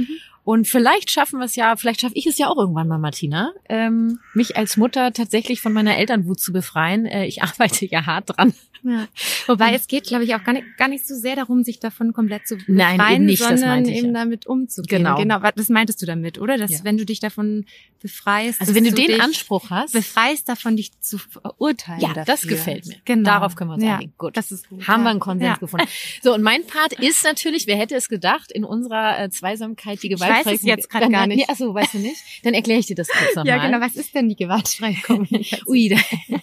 Und 0.48 0.66
vielleicht 0.66 1.12
schaffen 1.12 1.40
wir 1.40 1.46
es 1.46 1.58
ja, 1.58 1.76
vielleicht 1.76 2.00
schaffe 2.00 2.14
ich 2.16 2.26
es 2.26 2.38
ja 2.38 2.48
auch 2.48 2.56
irgendwann 2.56 2.88
mal, 2.88 2.98
Martina, 2.98 3.52
ähm, 3.68 4.20
mich 4.34 4.56
als 4.56 4.78
Mutter 4.78 5.12
tatsächlich 5.12 5.60
von 5.60 5.74
meiner 5.74 5.98
Elternwut 5.98 6.40
zu 6.40 6.54
befreien. 6.54 7.06
Äh, 7.06 7.26
ich 7.26 7.44
arbeite 7.44 7.86
ja 7.86 8.06
hart 8.06 8.30
dran. 8.38 8.54
Ja. 8.84 9.08
Wobei 9.48 9.74
es 9.74 9.88
geht, 9.88 10.06
glaube 10.06 10.24
ich, 10.24 10.36
auch 10.36 10.44
gar 10.44 10.54
nicht, 10.54 10.64
gar 10.78 10.88
nicht 10.88 11.06
so 11.06 11.16
sehr 11.16 11.36
darum, 11.36 11.64
sich 11.64 11.80
davon 11.80 12.14
komplett 12.14 12.48
zu 12.48 12.56
befreien, 12.56 12.78
Nein, 12.78 13.16
eben 13.16 13.26
nicht, 13.26 13.42
das 13.42 13.60
sondern 13.60 13.86
eben 13.86 14.08
ja. 14.08 14.14
damit 14.22 14.46
umzugehen. 14.46 15.00
Genau. 15.04 15.18
genau. 15.18 15.42
was- 15.42 15.56
Das 15.56 15.68
meintest 15.70 16.02
du 16.02 16.06
damit, 16.06 16.40
oder? 16.40 16.58
Dass 16.58 16.72
Ja. 16.72 16.80
wenn 16.84 16.96
du 16.96 17.06
dich 17.06 17.20
davon 17.20 17.66
befreist, 18.02 18.62
Also 18.62 18.76
wenn 18.76 18.84
du 18.84 18.92
den 18.92 19.08
dich 19.08 19.22
Anspruch 19.22 19.72
hast, 19.72 19.94
befreist 19.94 20.48
davon, 20.48 20.76
dich 20.78 20.92
zu 21.02 21.18
verurteilen. 21.18 22.00
ja, 22.02 22.14
das 22.14 22.26
dafür. 22.28 22.50
gefällt 22.52 22.86
mir. 22.86 22.96
Genau. 23.04 23.24
Darauf 23.32 23.56
können 23.56 23.72
wir 23.72 23.74
uns 23.74 23.84
ja, 23.84 23.96
einigen. 23.96 24.14
Gut. 24.18 24.38
Das 24.38 24.52
ist 24.52 24.70
gut. 24.70 24.88
Haben 24.88 25.04
wir 25.04 25.10
einen 25.10 25.20
Konsens 25.20 25.60
gefunden. 25.60 25.88
So, 26.22 26.36
und 26.36 26.44
mein 26.44 26.66
Part 26.68 26.94
ist 26.94 27.24
natürlich, 27.24 27.66
wer 27.66 27.76
hätte 27.78 27.96
es 27.96 28.08
gedacht, 28.08 28.52
in 28.52 28.64
unserer 28.64 29.20
äh, 29.20 29.30
Zweisamkeit 29.32 30.04
die 30.04 30.10
weiß 30.46 30.56
es 30.56 30.62
jetzt 30.64 30.94
Dann- 30.94 31.12
gar 31.12 31.28
nicht. 31.28 31.38
Nee, 31.38 31.46
achso, 31.48 31.74
weißt 31.74 31.96
du 31.96 32.00
nicht? 32.00 32.18
Dann 32.44 32.54
erkläre 32.54 32.80
ich 32.80 32.86
dir 32.86 32.96
das 32.96 33.08
kurz 33.08 33.28
nochmal. 33.36 33.48
Ja, 33.58 33.66
genau. 33.66 33.80
Was 33.80 33.96
ist 33.96 34.14
denn 34.16 34.30
die 34.30 34.36
gewaltfreie 34.36 34.96
Kommunikation? 35.06 35.62
Ui, 35.68 35.90
da, 35.90 35.98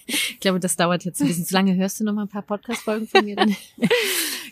ich 0.07 0.41
glaube, 0.41 0.61
das 0.61 0.77
dauert 0.77 1.05
jetzt 1.05 1.21
ein 1.21 1.29
bisschen 1.29 1.45
zu 1.47 1.55
lange. 1.55 1.75
Hörst 1.77 2.01
du 2.01 2.05
noch 2.05 2.13
mal 2.13 2.23
ein 2.23 2.29
paar 2.29 2.43
Podcast-Folgen 2.43 3.07
von 3.07 3.25
mir? 3.25 3.37
Dann? 3.37 3.57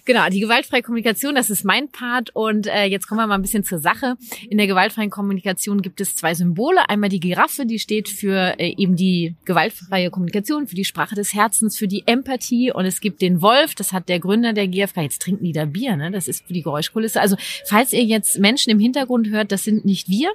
Genau, 0.05 0.29
die 0.29 0.41
gewaltfreie 0.41 0.83
Kommunikation, 0.83 1.35
das 1.35 1.51
ist 1.51 1.65
mein 1.65 1.89
Part. 1.89 2.31
Und 2.35 2.67
äh, 2.67 2.85
jetzt 2.85 3.07
kommen 3.07 3.21
wir 3.21 3.27
mal 3.27 3.35
ein 3.37 3.43
bisschen 3.43 3.65
zur 3.65 3.79
Sache. 3.79 4.17
In 4.49 4.59
der 4.59 4.67
gewaltfreien 4.67 5.11
Kommunikation 5.11 5.83
gibt 5.83 6.01
es 6.01 6.17
zwei 6.17 6.35
Symbole. 6.35 6.89
Einmal 6.89 7.09
die 7.11 7.21
Giraffe, 7.21 7.67
die 7.67 7.79
steht 7.79 8.09
für 8.09 8.59
äh, 8.59 8.75
eben 8.77 8.97
die 8.97 9.35
gewaltfreie 9.45 10.11
Kommunikation, 10.11 10.67
für 10.67 10.75
die 10.77 10.85
Sprache 10.85 11.15
des 11.15 11.35
Herzens, 11.35 11.77
für 11.79 11.89
die 11.89 12.05
Empathie. 12.07 12.73
Und 12.73 12.85
es 12.87 13.01
gibt 13.01 13.23
den 13.23 13.41
Wolf, 13.43 13.75
das 13.75 13.93
hat 13.93 14.09
der 14.09 14.21
Gründer 14.21 14.53
der 14.53 14.69
GfK. 14.69 15.03
Jetzt 15.03 15.23
trinken 15.23 15.45
die 15.45 15.53
da 15.53 15.65
Bier, 15.65 15.97
ne? 15.97 16.11
Das 16.11 16.29
ist 16.29 16.47
für 16.47 16.53
die 16.53 16.63
Geräuschkulisse. 16.63 17.21
Also, 17.21 17.37
falls 17.67 17.93
ihr 17.93 18.05
jetzt 18.05 18.39
Menschen 18.39 18.71
im 18.71 18.79
Hintergrund 18.79 19.29
hört, 19.31 19.53
das 19.53 19.65
sind 19.65 19.85
nicht 19.85 20.09
wir. 20.09 20.31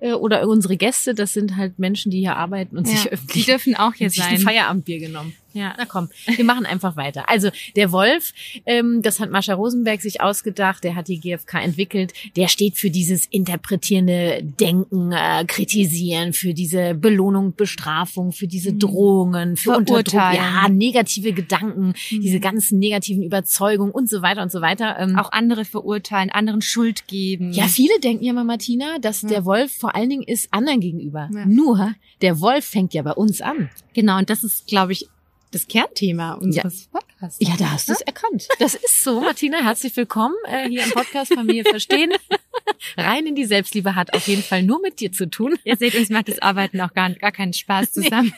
äh, 0.00 0.12
Oder 0.12 0.46
unsere 0.48 0.76
Gäste, 0.76 1.14
das 1.14 1.32
sind 1.32 1.56
halt 1.56 1.78
Menschen, 1.78 2.10
die 2.10 2.18
hier 2.20 2.36
arbeiten 2.36 2.76
und 2.76 2.86
sich 2.86 3.04
Ja, 3.04 3.10
öffentlich 3.12 3.44
die 3.44 3.50
dürfen 3.50 3.76
auch 3.76 3.94
hier 3.94 4.10
sich 4.10 4.22
ein 4.22 4.36
sein. 4.36 4.44
Feierabendbier 4.46 4.98
genommen. 4.98 5.34
Ja. 5.56 5.74
Na 5.78 5.84
komm, 5.86 6.08
wir 6.26 6.44
machen 6.44 6.66
einfach 6.66 6.96
weiter. 6.96 7.28
Also 7.28 7.48
der 7.76 7.90
Wolf, 7.92 8.32
ähm, 8.66 9.00
das 9.02 9.20
hat 9.20 9.30
Mascha 9.30 9.54
Rosenberg 9.54 10.00
sich 10.02 10.20
ausgedacht, 10.20 10.84
der 10.84 10.94
hat 10.94 11.08
die 11.08 11.18
GfK 11.18 11.60
entwickelt, 11.62 12.12
der 12.36 12.48
steht 12.48 12.76
für 12.76 12.90
dieses 12.90 13.26
interpretierende 13.26 14.40
Denken, 14.42 15.12
äh, 15.12 15.44
Kritisieren, 15.46 16.32
für 16.32 16.54
diese 16.54 16.94
Belohnung, 16.94 17.54
Bestrafung, 17.56 18.32
für 18.32 18.46
diese 18.46 18.72
Drohungen, 18.72 19.56
für 19.56 19.70
Unterdruck, 19.76 20.10
Verurteilen. 20.10 20.36
ja, 20.36 20.68
negative 20.68 21.32
Gedanken, 21.32 21.94
diese 22.10 22.40
ganzen 22.40 22.78
negativen 22.78 23.22
Überzeugungen 23.22 23.92
und 23.92 24.08
so 24.08 24.22
weiter 24.22 24.42
und 24.42 24.52
so 24.52 24.60
weiter. 24.60 24.96
Ähm, 24.98 25.18
Auch 25.18 25.32
andere 25.32 25.64
verurteilen, 25.64 26.30
anderen 26.30 26.62
Schuld 26.62 27.06
geben. 27.08 27.52
ja, 27.52 27.66
viele 27.68 27.98
denken 28.00 28.24
ja 28.24 28.32
mal, 28.32 28.44
Martina, 28.44 28.98
dass 29.00 29.22
Ja. 29.22 29.28
der 29.28 29.44
Wolf 29.44 29.72
vor 29.76 29.94
allen 29.94 30.10
Dingen 30.10 30.22
ist 30.22 30.48
anderen 30.52 30.80
gegenüber. 30.80 31.30
Ja. 31.32 31.46
Nur, 31.46 31.94
der 32.22 32.40
Wolf 32.40 32.64
fängt 32.66 32.94
ja 32.94 33.02
bei 33.02 33.12
uns 33.12 33.40
an. 33.40 33.70
Genau, 33.94 34.18
und 34.18 34.28
das 34.30 34.44
ist, 34.44 34.66
glaube 34.66 34.92
ich, 34.92 35.08
das 35.56 35.68
Kernthema 35.68 36.34
unseres 36.34 36.88
Podcasts. 36.88 37.38
Ja, 37.40 37.56
da 37.58 37.70
hast 37.70 37.88
du 37.88 37.92
es 37.92 38.02
erkannt. 38.02 38.46
Das 38.58 38.74
ist 38.74 39.02
so, 39.02 39.22
Martina. 39.22 39.62
Herzlich 39.62 39.96
willkommen 39.96 40.34
äh, 40.46 40.68
hier 40.68 40.84
im 40.84 40.90
Podcast 40.90 41.32
Familie 41.32 41.64
Verstehen. 41.64 42.12
Rein 42.98 43.26
in 43.26 43.34
die 43.34 43.46
Selbstliebe 43.46 43.94
hat 43.94 44.12
auf 44.12 44.28
jeden 44.28 44.42
Fall 44.42 44.62
nur 44.62 44.82
mit 44.82 45.00
dir 45.00 45.12
zu 45.12 45.30
tun. 45.30 45.56
Ihr 45.64 45.76
seht, 45.76 45.94
uns 45.94 46.10
macht 46.10 46.28
das 46.28 46.40
Arbeiten 46.40 46.78
auch 46.82 46.92
gar, 46.92 47.08
gar 47.14 47.32
keinen 47.32 47.54
Spaß 47.54 47.92
zusammen. 47.92 48.34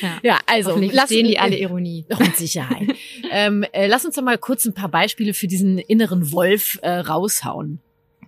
ja. 0.00 0.20
Ja, 0.22 0.38
also 0.46 0.76
lass 0.76 0.94
verstehen 0.94 1.26
die 1.26 1.40
alle 1.40 1.58
Ironie. 1.58 2.06
Doch, 2.08 2.20
mit 2.20 2.36
Sicherheit. 2.36 2.94
ähm, 3.32 3.64
äh, 3.72 3.88
lass 3.88 4.04
uns 4.04 4.14
doch 4.14 4.22
mal 4.22 4.38
kurz 4.38 4.64
ein 4.64 4.74
paar 4.74 4.90
Beispiele 4.90 5.34
für 5.34 5.48
diesen 5.48 5.78
inneren 5.78 6.30
Wolf 6.30 6.78
äh, 6.82 6.98
raushauen. 6.98 7.80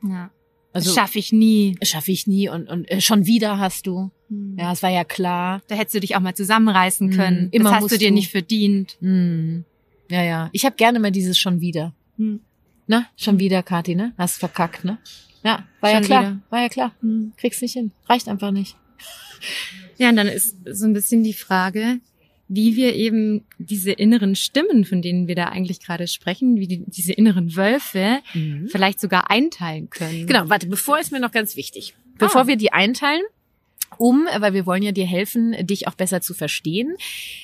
Ja. 0.02 0.32
Also 0.72 0.92
schaffe 0.94 1.18
ich 1.18 1.32
nie. 1.32 1.76
schaffe 1.82 2.12
ich 2.12 2.26
nie 2.26 2.48
und, 2.48 2.68
und 2.68 2.90
äh, 2.90 3.00
schon 3.00 3.26
wieder 3.26 3.58
hast 3.58 3.86
du. 3.86 4.10
Ja. 4.28 4.64
Ja, 4.64 4.72
es 4.72 4.82
war 4.82 4.90
ja 4.90 5.04
klar. 5.04 5.62
Da 5.68 5.74
hättest 5.74 5.94
du 5.94 6.00
dich 6.00 6.14
auch 6.16 6.20
mal 6.20 6.34
zusammenreißen 6.34 7.08
Mhm. 7.08 7.12
können. 7.12 7.48
Immer 7.50 7.70
das 7.72 7.82
hast 7.84 7.92
du 7.92 7.98
dir 7.98 8.10
nicht 8.10 8.30
verdient. 8.30 8.96
Hm. 9.00 9.64
Ja, 10.10 10.22
ja. 10.22 10.50
Ich 10.52 10.64
habe 10.66 10.76
gerne 10.76 10.98
mal 11.00 11.10
dieses 11.10 11.38
schon 11.38 11.60
wieder. 11.60 11.94
Hm. 12.18 12.40
Na, 12.86 13.06
schon 13.16 13.38
wieder, 13.38 13.62
Kathi, 13.62 13.94
ne? 13.94 14.12
Hast 14.18 14.38
verkackt, 14.38 14.84
ne? 14.84 14.98
Ja, 15.44 15.64
war 15.80 15.90
ja 15.90 15.96
Schon 15.98 16.04
klar. 16.04 16.22
wieder. 16.22 16.40
War 16.50 16.60
ja 16.62 16.68
klar. 16.68 16.92
Hm. 17.00 17.32
Kriegst 17.38 17.62
nicht 17.62 17.72
hin. 17.72 17.92
Reicht 18.06 18.28
einfach 18.28 18.50
nicht. 18.50 18.76
Ja, 19.98 20.10
und 20.10 20.16
dann 20.16 20.26
ist 20.28 20.56
so 20.70 20.84
ein 20.86 20.92
bisschen 20.92 21.22
die 21.24 21.32
Frage, 21.32 22.00
wie 22.48 22.76
wir 22.76 22.94
eben 22.94 23.44
diese 23.58 23.92
inneren 23.92 24.34
Stimmen, 24.34 24.84
von 24.84 25.02
denen 25.02 25.28
wir 25.28 25.34
da 25.34 25.46
eigentlich 25.46 25.80
gerade 25.80 26.06
sprechen, 26.08 26.56
wie 26.58 26.66
die, 26.66 26.82
diese 26.86 27.12
inneren 27.12 27.54
Wölfe 27.56 28.20
vielleicht 28.68 29.00
sogar 29.00 29.30
einteilen 29.30 29.90
können. 29.90 30.26
Genau, 30.26 30.48
warte, 30.48 30.66
bevor 30.66 30.98
ist 30.98 31.12
mir 31.12 31.20
noch 31.20 31.32
ganz 31.32 31.56
wichtig. 31.56 31.94
Bevor 32.16 32.42
Ah. 32.42 32.46
wir 32.46 32.56
die 32.56 32.72
einteilen, 32.72 33.22
um, 33.96 34.26
weil 34.38 34.52
wir 34.52 34.66
wollen 34.66 34.82
ja 34.82 34.92
dir 34.92 35.06
helfen, 35.06 35.54
dich 35.66 35.86
auch 35.88 35.94
besser 35.94 36.20
zu 36.20 36.34
verstehen, 36.34 36.94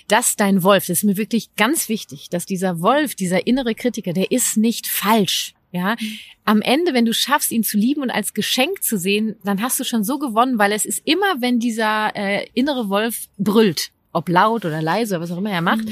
dass 0.09 0.37
dein 0.37 0.63
Wolf, 0.63 0.87
das 0.87 0.99
ist 0.99 1.05
mir 1.05 1.17
wirklich 1.17 1.55
ganz 1.57 1.89
wichtig, 1.89 2.29
dass 2.31 2.45
dieser 2.47 2.81
Wolf, 2.81 3.15
dieser 3.15 3.47
innere 3.47 3.75
Kritiker, 3.75 4.13
der 4.13 4.31
ist 4.31 4.57
nicht 4.57 4.87
falsch. 4.87 5.55
Ja, 5.73 5.97
am 6.45 6.63
Ende, 6.63 6.95
wenn 6.95 7.05
du 7.05 7.13
schaffst, 7.13 7.51
ihn 7.51 7.65
zu 7.65 7.77
lieben 7.77 8.01
und 8.03 8.11
als 8.11 8.33
Geschenk 8.33 8.85
zu 8.85 8.97
sehen, 8.97 9.35
dann 9.43 9.61
hast 9.61 9.81
du 9.81 9.83
schon 9.83 10.05
so 10.05 10.21
gewonnen, 10.21 10.57
weil 10.57 10.71
es 10.71 10.85
ist 10.85 11.03
immer, 11.05 11.41
wenn 11.41 11.59
dieser 11.59 12.15
äh, 12.15 12.47
innere 12.55 12.89
Wolf 12.91 13.27
brüllt, 13.39 13.91
ob 14.15 14.29
laut 14.29 14.65
oder 14.65 14.81
leise 14.81 15.17
oder 15.17 15.25
was 15.25 15.31
auch 15.31 15.39
immer 15.39 15.51
er 15.51 15.61
macht, 15.63 15.85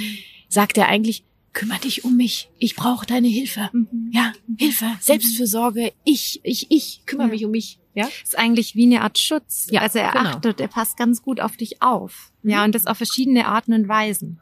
sagt 0.48 0.78
er 0.78 0.88
eigentlich, 0.88 1.24
kümmere 1.52 1.80
dich 1.80 2.02
um 2.04 2.16
mich, 2.16 2.48
ich 2.58 2.76
brauche 2.76 3.04
deine 3.04 3.28
Hilfe. 3.28 3.68
Mhm. 3.74 4.10
Ja, 4.12 4.32
Hilfe, 4.58 4.86
Selbstfürsorge, 5.00 5.92
ich, 6.04 6.40
ich, 6.44 6.66
ich 6.70 7.02
kümmere 7.04 7.26
Ja. 7.26 7.32
mich 7.32 7.44
um 7.44 7.50
mich. 7.50 7.78
Ja, 7.94 8.08
ist 8.22 8.38
eigentlich 8.38 8.74
wie 8.74 8.84
eine 8.86 9.02
Art 9.02 9.18
Schutz. 9.18 9.66
Ja, 9.70 9.82
also 9.82 9.98
er 9.98 10.12
genau. 10.12 10.24
achtet, 10.30 10.60
er 10.62 10.68
passt 10.68 10.96
ganz 10.96 11.20
gut 11.20 11.40
auf 11.40 11.58
dich 11.58 11.82
auf. 11.82 12.32
Ja, 12.42 12.60
Mhm. 12.60 12.64
und 12.64 12.74
das 12.74 12.86
auf 12.86 12.96
verschiedene 12.96 13.46
Arten 13.46 13.74
und 13.74 13.86
Weisen. 13.88 14.40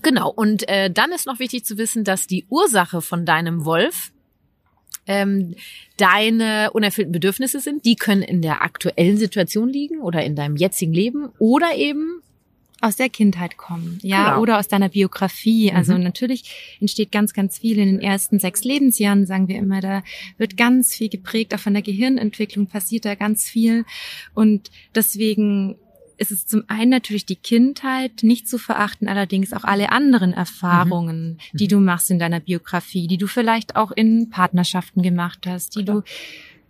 genau. 0.00 0.30
Und 0.30 0.66
äh, 0.68 0.90
dann 0.90 1.12
ist 1.12 1.26
noch 1.26 1.40
wichtig 1.40 1.64
zu 1.66 1.76
wissen, 1.76 2.04
dass 2.04 2.26
die 2.26 2.46
Ursache 2.48 3.02
von 3.02 3.26
deinem 3.26 3.66
Wolf 3.66 4.12
ähm, 5.06 5.54
deine 5.96 6.70
unerfüllten 6.72 7.12
Bedürfnisse 7.12 7.60
sind. 7.60 7.84
Die 7.84 7.96
können 7.96 8.22
in 8.22 8.40
der 8.42 8.62
aktuellen 8.62 9.16
Situation 9.18 9.68
liegen 9.68 10.00
oder 10.00 10.22
in 10.24 10.36
deinem 10.36 10.56
jetzigen 10.56 10.92
Leben 10.92 11.28
oder 11.38 11.74
eben 11.76 12.22
Aus 12.80 12.94
der 12.96 13.08
Kindheit 13.08 13.56
kommen, 13.56 13.98
ja, 14.02 14.30
Genau. 14.30 14.42
oder 14.42 14.58
aus 14.58 14.68
deiner 14.68 14.88
Biografie. 14.88 15.72
Also 15.72 15.94
Mhm. 15.94 16.02
natürlich 16.04 16.76
entsteht 16.80 17.10
ganz, 17.10 17.32
ganz 17.32 17.58
viel 17.58 17.78
in 17.78 17.86
den 17.86 18.00
ersten 18.00 18.38
sechs 18.38 18.62
Lebensjahren, 18.62 19.26
sagen 19.26 19.48
wir 19.48 19.56
immer. 19.56 19.80
Da 19.80 20.02
wird 20.36 20.56
ganz 20.56 20.94
viel 20.94 21.08
geprägt, 21.08 21.52
auch 21.54 21.58
von 21.60 21.72
der 21.74 21.82
Gehirnentwicklung 21.82 22.66
passiert 22.66 23.04
da 23.04 23.16
ganz 23.16 23.48
viel. 23.48 23.84
Und 24.34 24.70
deswegen 24.94 25.76
ist 26.18 26.32
es 26.32 26.46
zum 26.46 26.64
einen 26.66 26.90
natürlich 26.90 27.26
die 27.26 27.36
Kindheit 27.36 28.22
nicht 28.22 28.48
zu 28.48 28.58
verachten, 28.58 29.06
allerdings 29.08 29.52
auch 29.52 29.62
alle 29.62 29.92
anderen 29.92 30.32
Erfahrungen, 30.32 31.38
die 31.52 31.68
du 31.68 31.78
machst 31.78 32.10
in 32.10 32.18
deiner 32.18 32.40
Biografie, 32.40 33.06
die 33.06 33.18
du 33.18 33.28
vielleicht 33.28 33.76
auch 33.76 33.92
in 33.92 34.28
Partnerschaften 34.28 35.02
gemacht 35.02 35.46
hast, 35.46 35.76
die 35.76 35.84
du 35.84 36.02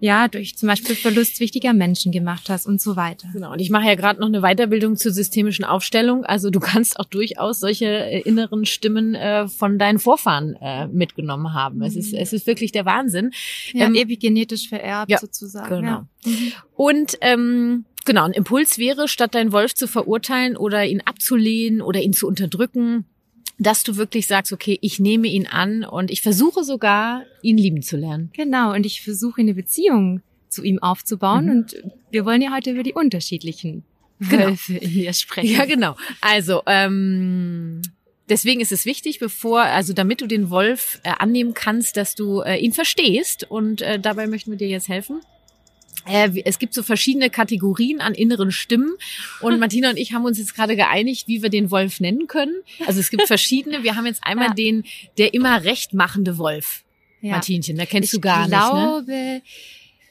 ja 0.01 0.29
durch 0.29 0.57
zum 0.57 0.69
Beispiel 0.69 0.95
Verlust 0.95 1.41
wichtiger 1.41 1.73
Menschen 1.73 2.13
gemacht 2.13 2.49
hast 2.49 2.67
und 2.67 2.81
so 2.81 2.97
weiter. 2.97 3.29
Genau, 3.33 3.53
und 3.53 3.59
ich 3.61 3.71
mache 3.71 3.87
ja 3.87 3.95
gerade 3.95 4.21
noch 4.21 4.29
eine 4.29 4.41
Weiterbildung 4.43 4.97
zur 4.97 5.13
systemischen 5.13 5.65
Aufstellung. 5.65 6.25
Also 6.25 6.51
du 6.51 6.61
kannst 6.61 6.99
auch 7.01 7.05
durchaus 7.05 7.59
solche 7.61 7.87
äh, 7.87 8.21
inneren 8.21 8.65
Stimmen 8.65 9.15
äh, 9.15 9.49
von 9.49 9.79
deinen 9.79 9.99
Vorfahren 9.99 10.57
äh, 10.61 10.87
mitgenommen 10.89 11.55
haben. 11.55 11.83
Es 11.83 11.97
ist, 11.97 12.15
es 12.15 12.33
ist 12.33 12.47
wirklich 12.47 12.73
der 12.73 12.85
Wahnsinn. 12.85 13.31
Ja, 13.73 13.87
Ähm, 13.87 13.95
epigenetisch 13.95 14.69
vererbt 14.69 15.11
ja, 15.11 15.19
sozusagen. 15.19 15.77
genau. 15.77 15.89
Ja. 15.89 16.07
Mhm. 16.25 16.53
Und 16.75 17.19
ähm, 17.21 17.85
genau, 18.05 18.25
ein 18.25 18.33
Impuls 18.33 18.79
wäre, 18.79 19.09
statt 19.09 19.35
deinen 19.35 19.53
Wolf 19.53 19.75
zu 19.75 19.87
verurteilen 19.89 20.57
oder 20.57 20.85
ihn 20.85 21.03
abzulehnen 21.05 21.81
oder 21.83 22.01
ihn 22.01 22.13
zu 22.13 22.27
unterdrücken, 22.27 23.05
dass 23.59 23.83
du 23.83 23.97
wirklich 23.97 24.27
sagst, 24.27 24.53
okay, 24.53 24.79
ich 24.83 24.99
nehme 25.01 25.27
ihn 25.29 25.47
an 25.47 25.85
und 25.85 26.11
ich 26.11 26.23
versuche 26.23 26.63
sogar, 26.65 27.25
ihn 27.43 27.59
lieben 27.59 27.83
zu 27.83 27.97
lernen. 27.97 28.31
Genau, 28.35 28.73
und 28.75 28.87
ich 28.87 29.03
versuche 29.03 29.41
eine 29.41 29.55
Beziehung 29.55 30.23
zu 30.49 30.63
ihm 30.63 30.79
aufzubauen 30.81 31.45
Mhm. 31.47 31.51
und 31.51 31.77
wir 32.11 32.25
wollen 32.25 32.41
ja 32.41 32.53
heute 32.55 32.71
über 32.71 32.83
die 32.83 32.95
unterschiedlichen 32.95 33.85
Genau. 34.21 34.47
Wölfe 34.47 34.75
in 34.77 34.91
dir 34.91 35.13
sprechen. 35.13 35.51
Ja, 35.55 35.65
genau. 35.65 35.95
Also, 36.21 36.63
ähm, 36.67 37.83
deswegen 38.29 38.61
ist 38.61 38.73
es 38.73 38.85
wichtig, 38.85 39.19
bevor, 39.21 39.63
also 39.63 39.93
damit 39.93 40.21
du 40.21 40.27
den 40.27 40.51
Wolf 40.51 41.01
äh, 41.05 41.11
annehmen 41.19 41.55
kannst, 41.55 41.97
dass 41.97 42.15
du 42.15 42.41
äh, 42.41 42.57
ihn 42.57 42.73
verstehst 42.73 43.45
und 43.49 43.81
äh, 43.83 44.01
dabei 44.01 44.27
möchten 44.27 44.51
wir 44.51 44.59
dir 44.59 44.69
jetzt 44.69 44.89
helfen. 44.89 45.21
Äh, 46.09 46.31
es 46.45 46.59
gibt 46.59 46.75
so 46.75 46.83
verschiedene 46.83 47.31
Kategorien 47.31 48.01
an 48.01 48.15
inneren 48.15 48.51
Stimmen 48.53 48.93
und 49.41 49.59
Martina 49.61 49.91
und 49.91 49.97
ich 49.97 50.13
haben 50.13 50.25
uns 50.25 50.39
jetzt 50.39 50.55
gerade 50.55 50.77
geeinigt, 50.77 51.29
wie 51.29 51.43
wir 51.43 51.51
den 51.51 51.71
Wolf 51.71 52.01
nennen 52.01 52.27
können. 52.27 52.55
Also 52.87 53.01
es 53.01 53.11
gibt 53.11 53.27
verschiedene. 53.27 53.83
Wir 53.83 53.97
haben 53.97 54.07
jetzt 54.07 54.21
einmal 54.25 54.49
Ja. 54.49 54.55
den, 54.55 54.85
der 55.19 55.35
immer 55.35 55.65
recht 55.65 55.95
machende 55.95 56.39
Wolf. 56.39 56.85
Ja. 57.21 57.33
Martinchen, 57.33 57.77
da 57.77 57.85
kennst 57.85 58.13
ich 58.15 58.21
du 58.21 58.21
gar 58.21 58.47
glaube, 58.47 59.01
nicht, 59.01 59.09
ne? 59.09 59.43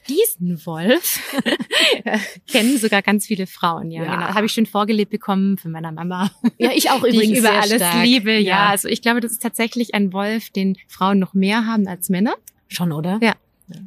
diesen 0.08 0.64
Wolf 0.66 1.20
kennen 2.50 2.78
sogar 2.78 3.02
ganz 3.02 3.26
viele 3.26 3.46
Frauen. 3.46 3.90
Ja, 3.90 4.04
Ja. 4.04 4.14
genau. 4.14 4.26
Habe 4.34 4.46
ich 4.46 4.52
schon 4.52 4.66
vorgelebt 4.66 5.10
bekommen 5.10 5.58
von 5.58 5.70
meiner 5.70 5.92
Mama, 5.92 6.30
Ja, 6.58 6.70
ich 6.74 6.90
auch 6.90 7.02
übrigens 7.02 7.32
ich 7.32 7.38
über 7.38 7.52
alles 7.52 7.76
stark. 7.76 8.04
liebe. 8.04 8.32
Ja. 8.32 8.38
Ja. 8.40 8.66
also 8.68 8.88
ich 8.88 9.02
glaube, 9.02 9.20
das 9.20 9.32
ist 9.32 9.42
tatsächlich 9.42 9.94
ein 9.94 10.12
Wolf, 10.12 10.50
den 10.50 10.76
Frauen 10.86 11.18
noch 11.18 11.34
mehr 11.34 11.66
haben 11.66 11.86
als 11.86 12.08
Männer. 12.08 12.34
Schon, 12.68 12.92
oder? 12.92 13.18
Ja. 13.22 13.34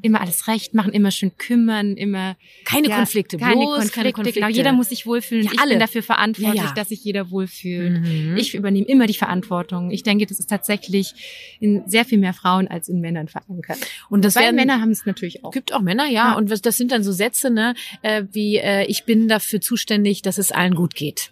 Immer 0.01 0.21
alles 0.21 0.47
recht 0.47 0.73
machen, 0.73 0.93
immer 0.93 1.11
schön 1.11 1.38
kümmern, 1.38 1.95
immer 1.97 2.35
Keine 2.65 2.89
ja, 2.89 2.97
Konflikte, 2.97 3.38
keine 3.38 3.55
bloß 3.55 3.65
Konflikte. 3.67 3.95
keine 3.95 4.13
Konflikte. 4.13 4.39
Genau, 4.41 4.51
jeder 4.51 4.73
muss 4.73 4.89
sich 4.89 5.05
wohlfühlen. 5.05 5.45
Ja, 5.45 5.51
ich 5.53 5.59
alle. 5.59 5.69
bin 5.71 5.79
dafür 5.79 6.03
verantwortlich, 6.03 6.61
Ja, 6.61 6.67
ja. 6.69 6.73
dass 6.73 6.89
sich 6.89 7.03
jeder 7.03 7.31
wohlfühlt. 7.31 8.01
Mhm. 8.01 8.38
Ich 8.38 8.55
übernehme 8.55 8.88
immer 8.88 9.07
die 9.07 9.13
Verantwortung. 9.13 9.91
Ich 9.91 10.03
denke, 10.03 10.25
das 10.25 10.39
ist 10.39 10.50
tatsächlich 10.50 11.13
in 11.59 11.83
sehr 11.88 12.05
viel 12.05 12.17
mehr 12.17 12.33
Frauen 12.33 12.67
als 12.67 12.89
in 12.89 13.00
Männern 13.01 13.27
verankert. 13.27 13.77
und 14.09 14.23
das 14.25 14.35
Weil 14.35 14.43
werden 14.43 14.55
Männer 14.55 14.81
haben 14.81 14.91
es 14.91 15.05
natürlich 15.05 15.43
auch. 15.43 15.51
Gibt 15.51 15.73
auch 15.73 15.81
Männer, 15.81 16.05
ja. 16.05 16.31
Ja. 16.31 16.33
Und 16.35 16.65
das 16.65 16.77
sind 16.77 16.91
dann 16.91 17.03
so 17.03 17.11
Sätze, 17.11 17.50
ne, 17.50 17.73
äh, 18.01 18.23
wie 18.31 18.57
äh, 18.57 18.85
ich 18.85 19.05
bin 19.05 19.27
dafür 19.27 19.61
zuständig, 19.61 20.21
dass 20.21 20.38
es 20.38 20.51
allen 20.51 20.75
gut 20.75 20.95
geht. 20.95 21.31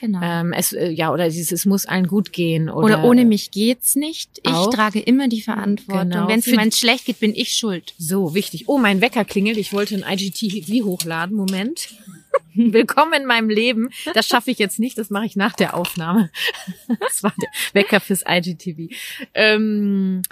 Genau. 0.00 0.20
Ähm, 0.22 0.52
es, 0.52 0.72
äh, 0.72 0.88
ja, 0.90 1.12
oder 1.12 1.28
dieses, 1.28 1.52
es 1.52 1.64
muss 1.66 1.86
allen 1.86 2.06
gut 2.08 2.32
gehen. 2.32 2.68
Oder, 2.68 2.84
Oder 2.84 3.04
ohne 3.04 3.24
mich 3.24 3.50
geht's 3.50 3.94
nicht. 3.94 4.40
Ich 4.44 4.52
Auch. 4.52 4.70
trage 4.72 5.00
immer 5.00 5.28
die 5.28 5.42
Verantwortung. 5.42 6.10
Genau. 6.10 6.28
Wenn 6.28 6.38
es 6.40 6.44
Für- 6.46 6.50
jemand 6.52 6.74
schlecht 6.74 7.04
geht, 7.06 7.20
bin 7.20 7.34
ich 7.34 7.52
schuld. 7.52 7.94
So, 7.98 8.34
wichtig. 8.34 8.64
Oh, 8.68 8.78
mein 8.78 9.00
Wecker 9.00 9.24
klingelt. 9.24 9.56
Ich 9.58 9.72
wollte 9.72 9.94
ein 9.94 10.18
IGTV 10.18 10.84
hochladen. 10.84 11.36
Moment. 11.36 11.88
Willkommen 12.54 13.12
in 13.14 13.26
meinem 13.26 13.48
Leben. 13.50 13.90
Das 14.14 14.26
schaffe 14.26 14.50
ich 14.50 14.58
jetzt 14.58 14.78
nicht. 14.78 14.98
Das 14.98 15.10
mache 15.10 15.26
ich 15.26 15.36
nach 15.36 15.52
der 15.54 15.74
Aufnahme. 15.74 16.30
Das 17.00 17.22
war 17.22 17.32
der 17.40 17.48
Wecker 17.72 18.00
fürs 18.00 18.22
IGTV. 18.28 18.92
Ähm, 19.34 20.22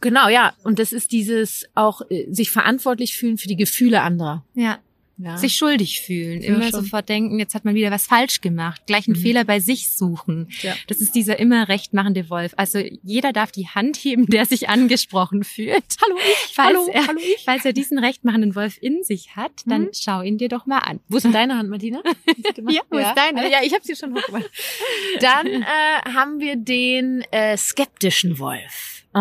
genau, 0.00 0.28
ja. 0.28 0.54
Und 0.64 0.78
das 0.78 0.92
ist 0.92 1.12
dieses 1.12 1.66
auch 1.74 2.02
äh, 2.10 2.26
sich 2.32 2.50
verantwortlich 2.50 3.16
fühlen 3.16 3.38
für 3.38 3.48
die 3.48 3.56
Gefühle 3.56 4.02
anderer. 4.02 4.44
Ja. 4.54 4.78
Ja. 5.18 5.38
Sich 5.38 5.54
schuldig 5.54 6.02
fühlen. 6.02 6.42
Ja, 6.42 6.48
Immer 6.48 6.62
schon. 6.70 6.84
sofort 6.84 7.08
denken, 7.08 7.38
jetzt 7.38 7.54
hat 7.54 7.64
man 7.64 7.74
wieder 7.74 7.90
was 7.90 8.06
falsch 8.06 8.42
gemacht. 8.42 8.82
Gleich 8.86 9.08
einen 9.08 9.16
Mhm. 9.16 9.22
Fehler 9.22 9.44
bei 9.44 9.60
sich 9.60 9.90
suchen. 9.96 10.48
Ja. 10.60 10.74
Das 10.88 10.98
ist 10.98 11.14
dieser 11.14 11.38
immer 11.38 11.68
rechtmachende 11.68 12.28
Wolf. 12.28 12.52
Also 12.58 12.80
jeder 13.02 13.32
darf 13.32 13.50
die 13.50 13.66
Hand 13.66 13.96
heben, 13.96 14.26
der 14.26 14.44
sich 14.44 14.68
angesprochen 14.68 15.42
fühlt. 15.42 15.84
hallo 16.02 16.16
ich, 16.18 16.52
Falls 16.54 16.68
hallo, 16.76 16.88
er, 16.92 17.06
hallo 17.06 17.18
ich. 17.18 17.42
Falls 17.46 17.64
er 17.64 17.72
diesen 17.72 17.98
rechtmachenden 17.98 18.54
Wolf 18.54 18.76
in 18.82 19.02
sich 19.04 19.36
hat, 19.36 19.52
dann 19.64 19.82
Mhm. 19.84 19.90
schau 19.98 20.20
ihn 20.20 20.36
dir 20.36 20.48
doch 20.50 20.66
mal 20.66 20.80
an. 20.80 21.00
Wo 21.08 21.16
ist 21.16 21.22
denn 21.22 21.32
deine 21.32 21.56
Hand, 21.56 21.70
Martina? 21.70 22.02
Ja, 22.68 22.82
wo 22.90 22.98
ist 22.98 23.14
deine? 23.16 23.50
Ja, 23.50 23.58
ich 23.62 23.72
habe 23.72 23.84
sie 23.84 23.96
schon 23.96 24.14
hochgemacht. 24.14 24.50
Dann 25.20 25.46
äh, 25.46 25.64
haben 26.12 26.40
wir 26.40 26.56
den 26.56 27.22
äh, 27.30 27.56
skeptischen 27.56 28.38
Wolf. 28.38 29.04
Oh, 29.14 29.18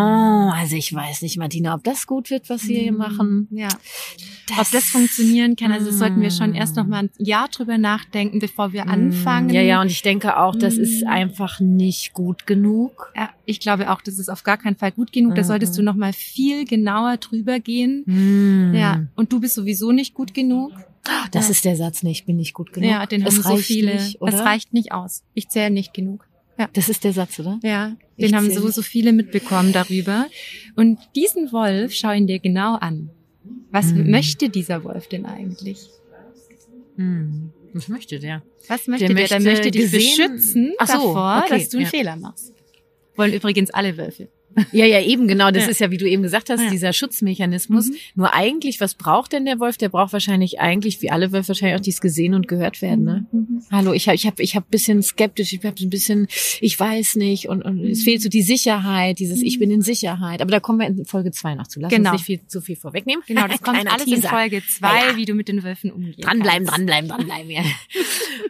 also 0.51 0.75
ich 0.75 0.93
weiß 0.93 1.21
nicht, 1.21 1.37
Martina, 1.37 1.73
ob 1.75 1.83
das 1.83 2.07
gut 2.07 2.29
wird, 2.29 2.49
was 2.49 2.67
wir 2.67 2.79
hier 2.79 2.91
machen. 2.91 3.47
Ja. 3.51 3.67
Ob 4.59 4.69
das 4.71 4.83
funktionieren 4.85 5.55
kann, 5.55 5.71
also 5.71 5.87
das 5.87 5.97
sollten 5.99 6.21
wir 6.21 6.31
schon 6.31 6.53
erst 6.53 6.75
noch 6.75 6.85
Mm. 6.85 6.89
mal 6.89 7.03
ein 7.03 7.09
Jahr 7.17 7.47
drüber 7.49 7.77
nachdenken, 7.77 8.39
bevor 8.39 8.73
wir 8.73 8.87
anfangen. 8.87 9.49
Ja, 9.49 9.61
ja, 9.61 9.81
und 9.81 9.89
ich 9.91 10.01
denke 10.01 10.37
auch, 10.37 10.55
das 10.55 10.75
ist 10.77 11.03
Mm. 11.03 11.07
einfach 11.07 11.59
nicht 11.59 12.13
gut 12.13 12.45
genug. 12.45 13.11
Ja, 13.15 13.29
ich 13.45 13.59
glaube 13.59 13.91
auch, 13.91 14.01
das 14.01 14.19
ist 14.19 14.29
auf 14.29 14.43
gar 14.43 14.57
keinen 14.57 14.75
Fall 14.75 14.91
gut 14.91 15.11
genug. 15.11 15.35
Da 15.35 15.41
Mhm. 15.41 15.47
solltest 15.47 15.77
du 15.77 15.81
noch 15.81 15.95
mal 15.95 16.13
viel 16.13 16.65
genauer 16.65 17.17
drüber 17.17 17.59
gehen. 17.59 18.03
Mm. 18.05 18.73
Ja, 18.75 19.03
und 19.15 19.31
du 19.33 19.39
bist 19.39 19.55
sowieso 19.55 19.91
nicht 19.91 20.13
gut 20.13 20.33
genug. 20.33 20.71
Das 21.31 21.45
Ja. 21.45 21.51
ist 21.51 21.65
der 21.65 21.75
Satz, 21.75 22.01
nee, 22.03 22.11
ich 22.11 22.25
bin 22.25 22.35
nicht 22.37 22.53
gut 22.53 22.73
genug. 22.73 22.89
Ja, 22.89 23.05
den 23.05 23.23
haben 23.25 23.31
so 23.31 23.57
viele. 23.57 23.93
Nicht, 23.95 24.17
das 24.21 24.39
reicht 24.39 24.73
nicht 24.73 24.91
aus. 24.91 25.23
Ich 25.33 25.49
zähle 25.49 25.69
nicht 25.71 25.93
genug. 25.93 26.25
Das 26.73 26.89
ist 26.89 27.03
der 27.03 27.11
Satz, 27.13 27.39
oder? 27.39 27.59
Ja, 27.63 27.95
Ich 28.15 28.27
den 28.27 28.35
haben 28.35 28.49
zähl 28.49 28.59
so, 28.61 28.69
so 28.69 28.81
viele 28.81 29.11
mitbekommen 29.13 29.73
darüber. 29.73 30.27
Und 30.75 30.99
diesen 31.15 31.51
Wolf, 31.51 31.93
schau 31.93 32.11
ihn 32.11 32.27
dir 32.27 32.39
genau 32.39 32.75
an. 32.75 33.09
Was 33.71 33.91
Mhm. 33.91 34.09
möchte 34.09 34.49
dieser 34.49 34.83
Wolf 34.83 35.07
denn 35.07 35.25
eigentlich? 35.25 35.89
Hm. 36.95 37.51
Was 37.73 37.89
möchte 37.89 38.19
der? 38.19 38.41
Was 38.69 38.87
möchte 38.87 39.07
der? 39.07 39.15
möchte 39.15 39.39
Der 39.39 39.41
möchte 39.51 39.71
dich 39.71 39.91
beschützen 39.91 40.71
so, 40.79 40.85
davor, 40.85 41.43
okay, 41.45 41.59
dass 41.59 41.69
du 41.69 41.77
einen 41.77 41.85
ja. 41.85 41.89
Fehler 41.89 42.15
machst. 42.15 42.53
Wollen 43.17 43.33
übrigens 43.33 43.69
alle 43.71 43.97
Wölfe. 43.97 44.29
Ja, 44.71 44.85
ja, 44.85 45.01
eben, 45.01 45.27
genau. 45.27 45.51
Das 45.51 45.63
Ja. 45.65 45.69
ist 45.69 45.79
ja, 45.79 45.91
wie 45.91 45.97
du 45.97 46.07
eben 46.09 46.23
gesagt 46.23 46.49
hast, 46.49 46.61
Ja. 46.63 46.69
dieser 46.69 46.93
Schutzmechanismus. 46.93 47.87
Mhm. 47.87 47.95
Nur 48.15 48.33
eigentlich, 48.33 48.79
was 48.79 48.95
braucht 48.95 49.33
denn 49.33 49.45
der 49.45 49.59
Wolf? 49.59 49.77
Der 49.77 49.89
braucht 49.89 50.13
wahrscheinlich 50.13 50.59
eigentlich, 50.59 51.01
wie 51.01 51.11
alle 51.11 51.31
Wölfe, 51.31 51.49
wahrscheinlich 51.49 51.77
auch 51.79 51.83
dies 51.83 51.99
gesehen 52.01 52.33
und 52.33 52.47
gehört 52.47 52.81
werden, 52.81 53.03
ne? 53.03 53.25
Mhm. 53.31 53.61
Hallo, 53.71 53.93
ich 53.93 54.07
habe 54.07 54.15
ich 54.15 54.25
hab, 54.25 54.39
ich 54.39 54.55
hab 54.55 54.69
bisschen 54.71 55.01
skeptisch, 55.03 55.53
ich 55.53 55.63
habe 55.65 55.75
ein 55.81 55.89
bisschen, 55.89 56.27
ich 56.61 56.79
weiß 56.79 57.15
nicht 57.15 57.47
und, 57.49 57.63
und 57.63 57.79
es 57.85 58.03
fehlt 58.03 58.21
so 58.21 58.29
die 58.29 58.41
Sicherheit, 58.43 59.19
dieses 59.19 59.41
Ich 59.41 59.59
bin 59.59 59.71
in 59.71 59.81
Sicherheit. 59.81 60.41
Aber 60.41 60.51
da 60.51 60.59
kommen 60.59 60.79
wir 60.79 60.87
in 60.87 61.05
Folge 61.05 61.31
zwei 61.31 61.55
noch 61.55 61.67
zu. 61.67 61.79
Lass 61.79 61.91
Genau. 61.91 62.11
uns 62.11 62.19
nicht 62.19 62.25
viel, 62.25 62.47
zu 62.47 62.61
viel 62.61 62.75
vorwegnehmen. 62.75 63.23
Genau, 63.27 63.47
das 63.47 63.61
kommt 63.61 63.77
alles 63.91 64.07
in 64.07 64.13
Teaser. 64.15 64.29
Folge 64.29 64.61
zwei, 64.67 64.87
Ja, 64.87 65.09
ja. 65.11 65.17
wie 65.17 65.25
du 65.25 65.33
mit 65.33 65.47
den 65.47 65.63
Wölfen 65.63 65.91
umgehst. 65.91 66.23
Dranbleiben, 66.23 66.65
dranbleiben, 66.67 67.09
dranbleiben. 67.09 67.49
Ja. 67.51 67.63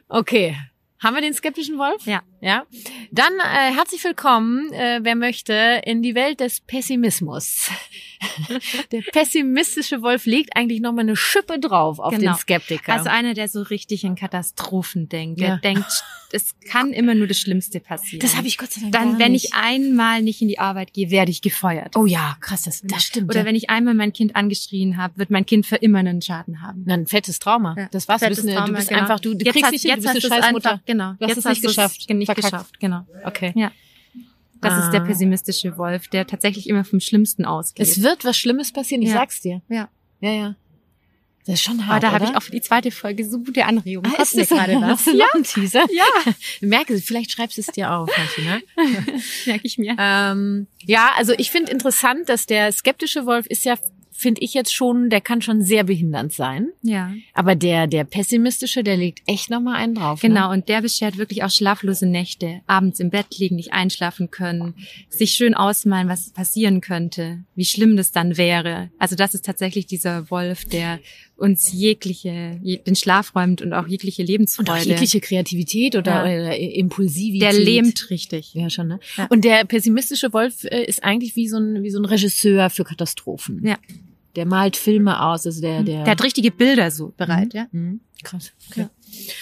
Okay. 0.07 0.55
Haben 0.99 1.15
wir 1.15 1.21
den 1.21 1.33
skeptischen 1.33 1.77
Wolf? 1.77 2.05
Ja. 2.05 2.21
Ja. 2.45 2.63
Dann 3.11 3.33
äh, 3.39 3.73
herzlich 3.73 4.03
willkommen, 4.03 4.71
äh, 4.71 4.99
wer 5.01 5.15
möchte, 5.15 5.81
in 5.83 6.03
die 6.03 6.13
Welt 6.13 6.39
des 6.41 6.59
Pessimismus. 6.61 7.71
Der 8.91 9.01
pessimistische 9.11 10.01
Wolf 10.03 10.25
legt 10.27 10.55
eigentlich 10.55 10.79
nochmal 10.79 11.05
eine 11.05 11.15
Schippe 11.15 11.59
drauf 11.59 11.99
auf 11.99 12.11
Genau. 12.15 12.33
den 12.33 12.37
Skeptiker. 12.39 12.93
Also 12.93 13.09
einer, 13.09 13.33
der 13.33 13.47
so 13.47 13.63
richtig 13.63 14.03
in 14.03 14.15
Katastrophen 14.15 15.09
denkt. 15.09 15.39
Der 15.39 15.47
Ja. 15.47 15.57
denkt, 15.57 16.03
es 16.31 16.55
kann 16.69 16.91
immer 16.91 17.15
nur 17.15 17.27
das 17.27 17.39
Schlimmste 17.39 17.79
passieren. 17.79 18.19
das 18.19 18.35
habe 18.35 18.47
ich 18.47 18.57
Gott 18.57 18.71
sei 18.71 18.81
Dank 18.81 18.93
Dann, 18.93 19.19
wenn 19.19 19.31
nicht. 19.31 19.45
ich 19.45 19.53
einmal 19.53 20.21
nicht 20.21 20.41
in 20.41 20.47
die 20.47 20.59
Arbeit 20.59 20.93
gehe, 20.93 21.09
werde 21.09 21.31
ich 21.31 21.41
gefeuert. 21.41 21.95
Oh 21.95 22.05
ja, 22.05 22.37
krass, 22.41 22.63
das, 22.63 22.81
das 22.83 23.03
stimmt. 23.03 23.29
Oder 23.31 23.39
ja. 23.41 23.45
wenn 23.45 23.55
ich 23.55 23.69
einmal 23.71 23.93
mein 23.95 24.13
Kind 24.13 24.35
angeschrien 24.35 24.97
habe, 24.97 25.17
wird 25.17 25.29
mein 25.31 25.45
Kind 25.47 25.65
für 25.65 25.77
immer 25.77 25.99
einen 25.99 26.21
Schaden 26.21 26.61
haben. 26.61 26.83
Na, 26.85 26.93
ein 26.95 27.07
fettes 27.07 27.39
Trauma. 27.39 27.75
Ja. 27.77 27.87
Das 27.91 28.07
war's. 28.07 28.19
Du 28.21 28.25
Fettes 28.27 28.37
bist, 28.43 28.47
eine, 28.49 28.55
du 28.57 28.63
Trauma, 28.65 28.77
bist 28.77 28.89
genau. 28.89 29.01
einfach, 29.01 29.19
du, 29.19 29.33
du 29.33 29.45
Jetzt 29.45 29.53
kriegst 29.53 29.65
hast- 29.65 29.71
nicht 29.71 29.81
hin, 29.83 29.91
du 29.99 30.01
jetzt 30.03 30.13
bist 30.13 30.25
eine 30.31 30.41
Scheißmutter. 30.41 30.71
Einfach, 30.71 30.85
genau. 30.85 31.13
Du 31.13 31.25
hast 31.25 31.29
jetzt 31.29 31.37
es 31.39 31.45
nicht 31.45 31.61
geschafft. 31.63 32.09
Nicht 32.09 32.34
Verkackt. 32.35 32.53
geschafft, 32.53 32.79
genau. 32.79 33.05
Okay. 33.23 33.51
Ja. 33.55 33.71
Das 34.61 34.83
ist 34.85 34.91
der 34.91 35.01
Ah. 35.01 35.05
pessimistische 35.05 35.77
Wolf, 35.77 36.07
der 36.07 36.25
tatsächlich 36.25 36.67
immer 36.69 36.83
vom 36.85 36.99
Schlimmsten 36.99 37.45
ausgeht. 37.45 37.85
Es 37.87 38.01
wird 38.01 38.23
was 38.25 38.37
Schlimmes 38.37 38.71
passieren, 38.71 39.01
ich 39.01 39.09
Ja. 39.09 39.15
sag's 39.15 39.41
dir. 39.41 39.61
Ja. 39.69 39.89
Ja, 40.21 40.31
ja. 40.31 40.55
Das 41.45 41.55
ist 41.55 41.61
schon 41.63 41.79
Aber 41.81 41.87
hart, 41.87 42.03
da 42.03 42.11
habe 42.11 42.25
ich 42.25 42.35
auch 42.35 42.41
für 42.41 42.51
die 42.53 42.61
zweite 42.61 42.89
Folge 42.89 43.23
so 43.29 43.37
gute 43.37 43.65
Anregungen. 43.65 44.09
Ah, 44.11 44.15
Kommt 44.15 44.27
ist 44.33 44.35
das 44.35 44.49
gerade 44.49 44.81
was? 44.81 45.05
ja. 45.05 45.13
noch 45.13 45.33
ein 45.35 45.43
Teaser? 45.43 45.85
Ja, 45.93 46.05
merke, 46.61 46.97
vielleicht 46.97 47.31
schreibst 47.31 47.57
du 47.57 47.61
es 47.61 47.67
dir 47.67 47.91
auf, 47.91 48.09
Martina. 48.17 48.59
merke 49.45 49.61
ich 49.67 49.77
mir. 49.77 49.95
ähm, 49.99 50.65
ja, 50.81 51.11
also 51.15 51.33
ich 51.37 51.51
finde 51.51 51.71
interessant, 51.71 52.29
dass 52.29 52.47
der 52.47 52.71
skeptische 52.71 53.27
Wolf 53.27 53.45
ist 53.45 53.63
ja, 53.63 53.75
finde 54.17 54.41
ich 54.41 54.53
jetzt 54.53 54.73
schon, 54.73 55.09
der 55.09 55.21
kann 55.21 55.41
schon 55.41 55.61
sehr 55.61 55.83
behindernd 55.83 56.31
sein. 56.33 56.69
Ja, 56.81 57.13
Aber 57.33 57.55
der, 57.55 57.87
der 57.87 58.05
pessimistische, 58.05 58.83
der 58.83 58.97
legt 58.97 59.21
echt 59.27 59.49
nochmal 59.49 59.75
einen 59.75 59.95
drauf. 59.95 60.21
genau. 60.21 60.47
Ne? 60.47 60.53
Und 60.53 60.69
der 60.69 60.81
beschert 60.81 61.17
wirklich 61.17 61.43
auch 61.43 61.49
schlaflose 61.49 62.07
Nächte, 62.07 62.61
abends 62.65 62.99
im 62.99 63.09
Bett 63.09 63.37
liegen, 63.37 63.57
nicht 63.57 63.73
einschlafen 63.73 64.31
können, 64.31 64.75
sich 65.09 65.31
schön 65.31 65.53
ausmalen, 65.53 66.07
was 66.07 66.31
passieren 66.31 66.81
könnte, 66.81 67.43
wie 67.55 67.65
schlimm 67.65 67.97
das 67.97 68.11
dann 68.11 68.37
wäre. 68.37 68.89
Also 68.99 69.15
das 69.15 69.33
ist 69.33 69.45
tatsächlich 69.45 69.85
dieser 69.85 70.29
Wolf, 70.31 70.65
der 70.65 70.99
uns 71.37 71.71
jegliche, 71.73 72.59
je- 72.63 72.77
den 72.77 72.95
Schlaf 72.95 73.35
räumt 73.35 73.61
und 73.61 73.73
auch 73.73 73.87
jegliche 73.87 74.21
Und 74.21 74.27
Lebensfreude. 74.29 74.71
auch 74.71 74.77
jegliche 74.77 75.19
Kreativität 75.19 75.95
oder, 75.95 76.29
Ja. 76.29 76.41
oder 76.41 76.57
Impulsivität. 76.57 77.41
der 77.41 77.53
lähmt 77.53 78.09
richtig. 78.09 78.53
Ja, 78.53 78.69
schon, 78.69 78.87
ne? 78.87 78.99
Ja. 79.17 79.27
Und 79.29 79.43
der 79.43 79.65
pessimistische 79.65 80.31
Wolf 80.33 80.63
äh, 80.65 80.83
ist 80.85 81.03
eigentlich 81.03 81.35
wie 81.35 81.47
so 81.47 81.57
ein, 81.57 81.83
wie 81.83 81.89
so 81.89 81.99
ein 81.99 82.05
Regisseur 82.05 82.69
für 82.69 82.83
Katastrophen. 82.85 83.65
Ja. 83.65 83.77
Der 84.35 84.45
malt 84.45 84.75
Filme 84.77 85.21
aus, 85.21 85.45
also 85.45 85.61
der, 85.61 85.83
der. 85.83 86.03
Der 86.03 86.11
hat 86.11 86.23
richtige 86.23 86.51
Bilder 86.51 86.91
so 86.91 87.13
bereit, 87.17 87.53
ja. 87.53 87.67
Mhm. 87.71 88.01
Krass. 88.23 88.53
Okay. 88.69 88.81
Ja. 88.81 88.89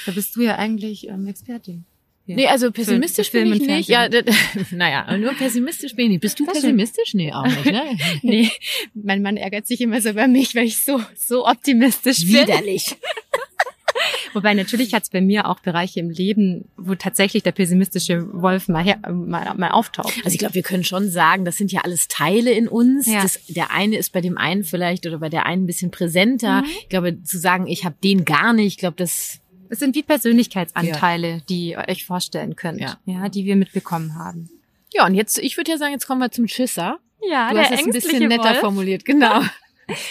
Da 0.05 0.11
bist 0.11 0.35
du 0.35 0.41
ja 0.41 0.55
eigentlich 0.57 1.07
ähm, 1.07 1.25
Expertin. 1.27 1.85
Ja. 2.25 2.35
Nee, 2.37 2.47
also 2.47 2.71
pessimistisch 2.71 3.31
Film 3.31 3.49
bin 3.49 3.61
ich 3.61 3.67
nicht. 3.67 3.89
Ja, 3.89 4.07
naja, 4.71 5.17
nur 5.17 5.33
pessimistisch 5.33 5.93
bin 5.95 6.05
ich 6.05 6.11
nicht. 6.11 6.21
Bist 6.21 6.39
du 6.39 6.45
Das 6.45 6.57
stimmt. 6.57 6.77
pessimistisch? 6.77 7.13
Nee, 7.13 7.33
auch 7.33 7.45
nicht, 7.45 7.65
ne? 7.65 7.83
Nee, 8.21 8.49
mein 8.93 9.21
Mann 9.21 9.35
ärgert 9.35 9.67
sich 9.67 9.81
immer 9.81 9.99
so 9.99 10.09
über 10.09 10.27
mich, 10.27 10.55
weil 10.55 10.65
ich 10.65 10.83
so, 10.83 11.01
so 11.15 11.45
optimistisch 11.45 12.25
bin. 12.25 12.47
Widerlich. 12.47 12.95
Wobei 14.33 14.53
natürlich 14.53 14.93
hat 14.93 15.03
es 15.03 15.09
bei 15.09 15.21
mir 15.21 15.47
auch 15.47 15.59
Bereiche 15.59 15.99
im 15.99 16.09
Leben, 16.09 16.65
wo 16.77 16.95
tatsächlich 16.95 17.43
der 17.43 17.51
pessimistische 17.51 18.25
Wolf 18.33 18.67
mal, 18.67 18.83
her, 18.83 18.97
mal, 19.11 19.53
mal 19.55 19.71
auftaucht. 19.71 20.13
Also 20.23 20.33
ich 20.33 20.39
glaube, 20.39 20.55
wir 20.55 20.63
können 20.63 20.83
schon 20.83 21.09
sagen, 21.09 21.45
das 21.45 21.57
sind 21.57 21.71
ja 21.71 21.81
alles 21.81 22.07
Teile 22.07 22.51
in 22.51 22.67
uns. 22.67 23.05
Ja. 23.05 23.21
Das, 23.21 23.39
der 23.47 23.71
eine 23.71 23.97
ist 23.97 24.11
bei 24.11 24.21
dem 24.21 24.37
einen 24.37 24.63
vielleicht 24.63 25.05
oder 25.05 25.19
bei 25.19 25.29
der 25.29 25.45
einen 25.45 25.63
ein 25.63 25.67
bisschen 25.67 25.91
präsenter. 25.91 26.61
Mhm. 26.61 26.67
Ich 26.81 26.89
glaube, 26.89 27.21
zu 27.21 27.37
sagen, 27.37 27.67
ich 27.67 27.85
habe 27.85 27.95
den 28.03 28.25
gar 28.25 28.53
nicht, 28.53 28.67
ich 28.67 28.77
glaube, 28.77 28.95
das 28.97 29.39
Es 29.73 29.79
sind 29.79 29.95
wie 29.95 30.03
Persönlichkeitsanteile, 30.03 31.41
die 31.49 31.71
ihr 31.71 31.83
euch 31.89 32.05
vorstellen 32.05 32.55
könnt, 32.55 32.79
Ja. 32.79 32.99
ja. 33.05 33.27
die 33.27 33.43
wir 33.45 33.55
mitbekommen 33.55 34.13
haben. 34.15 34.47
Ja, 34.93 35.07
und 35.07 35.15
jetzt, 35.15 35.39
ich 35.39 35.57
würde 35.57 35.71
ja 35.71 35.77
sagen, 35.79 35.93
jetzt 35.93 36.05
kommen 36.05 36.21
wir 36.21 36.29
zum 36.29 36.47
Schisser. 36.47 36.99
Ja, 37.27 37.51
du 37.51 37.57
hast 37.57 37.71
es 37.71 37.83
ein 37.83 37.91
bisschen 37.91 38.27
netter 38.27 38.53
formuliert, 38.55 39.03
genau. 39.03 39.41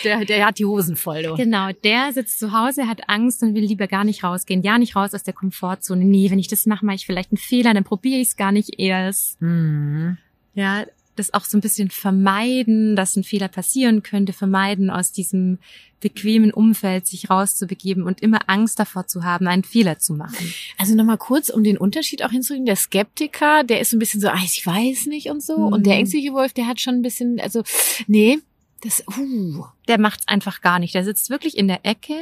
Der, 0.05 0.27
der 0.27 0.45
hat 0.45 0.59
die 0.59 0.67
Hosen 0.67 0.97
voll. 0.97 1.23
Du. 1.23 1.35
Genau, 1.35 1.71
der 1.83 2.13
sitzt 2.13 2.39
zu 2.39 2.53
Hause, 2.53 2.89
hat 2.89 3.09
Angst 3.09 3.43
und 3.43 3.55
will 3.55 3.65
lieber 3.65 3.87
gar 3.87 4.05
nicht 4.05 4.23
rausgehen. 4.23 4.63
Ja, 4.63 4.77
nicht 4.77 4.95
raus 4.97 5.15
aus 5.15 5.23
der 5.23 5.33
Komfortzone. 5.33 6.05
Nee, 6.05 6.31
wenn 6.31 6.39
ich 6.39 6.49
das 6.49 6.67
mache, 6.67 6.85
mache 6.85 6.97
ich 6.97 7.07
vielleicht 7.07 7.33
einen 7.33 7.39
Fehler, 7.39 7.73
dann 7.73 7.83
probiere 7.83 8.21
ich 8.21 8.29
es 8.29 8.37
gar 8.37 8.53
nicht 8.53 8.79
erst. 8.79 9.41
Mhm. 9.41 10.19
Ja, 10.55 10.85
das 11.17 11.35
auch 11.35 11.45
so 11.45 11.59
ein 11.59 11.61
bisschen 11.61 11.91
vermeiden, 11.91 12.97
dass 12.97 13.17
ein 13.17 13.25
Fehler 13.25 13.49
passieren 13.49 14.03
könnte, 14.03 14.33
vermeiden, 14.33 14.91
aus 14.91 15.13
diesem 15.13 15.59
bequemen 16.01 16.53
Umfeld 16.53 17.07
sich 17.07 17.31
rauszubegeben 17.31 18.03
und 18.03 18.21
immer 18.23 18.49
Angst 18.49 18.79
davor 18.79 19.07
zu 19.07 19.25
haben, 19.25 19.47
einen 19.47 19.65
Fehler 19.65 19.99
zu 19.99 20.15
machen. 20.15 20.53
Also 20.77 20.95
nochmal 20.95 21.19
kurz, 21.19 21.49
um 21.49 21.63
den 21.63 21.79
Unterschied 21.79 22.25
auch 22.25 22.31
hinzukriegen. 22.31 22.67
Der 22.67 22.77
Skeptiker, 22.77 23.63
der 23.65 23.81
ist 23.81 23.91
so 23.91 23.97
ein 23.97 24.01
bisschen 24.01 24.21
so, 24.21 24.29
ah, 24.29 24.41
ich 24.43 24.67
weiß 24.67 25.07
nicht 25.07 25.29
und 25.29 25.43
so. 25.43 25.57
Mhm. 25.59 25.73
Und 25.73 25.87
der 25.87 25.97
ängstliche 25.97 26.33
Wolf, 26.33 26.53
der 26.53 26.67
hat 26.67 26.81
schon 26.81 26.97
ein 26.97 27.03
bisschen, 27.03 27.41
also, 27.41 27.63
nee, 28.07 28.39
das, 28.83 29.05
uh. 29.17 29.65
Der 29.87 29.99
macht's 29.99 30.27
einfach 30.27 30.61
gar 30.61 30.81
nicht. 30.81 30.95
Der 30.95 31.05
sitzt 31.05 31.31
wirklich 31.31 31.57
in 31.57 31.69
der 31.69 31.87
Ecke 31.87 32.17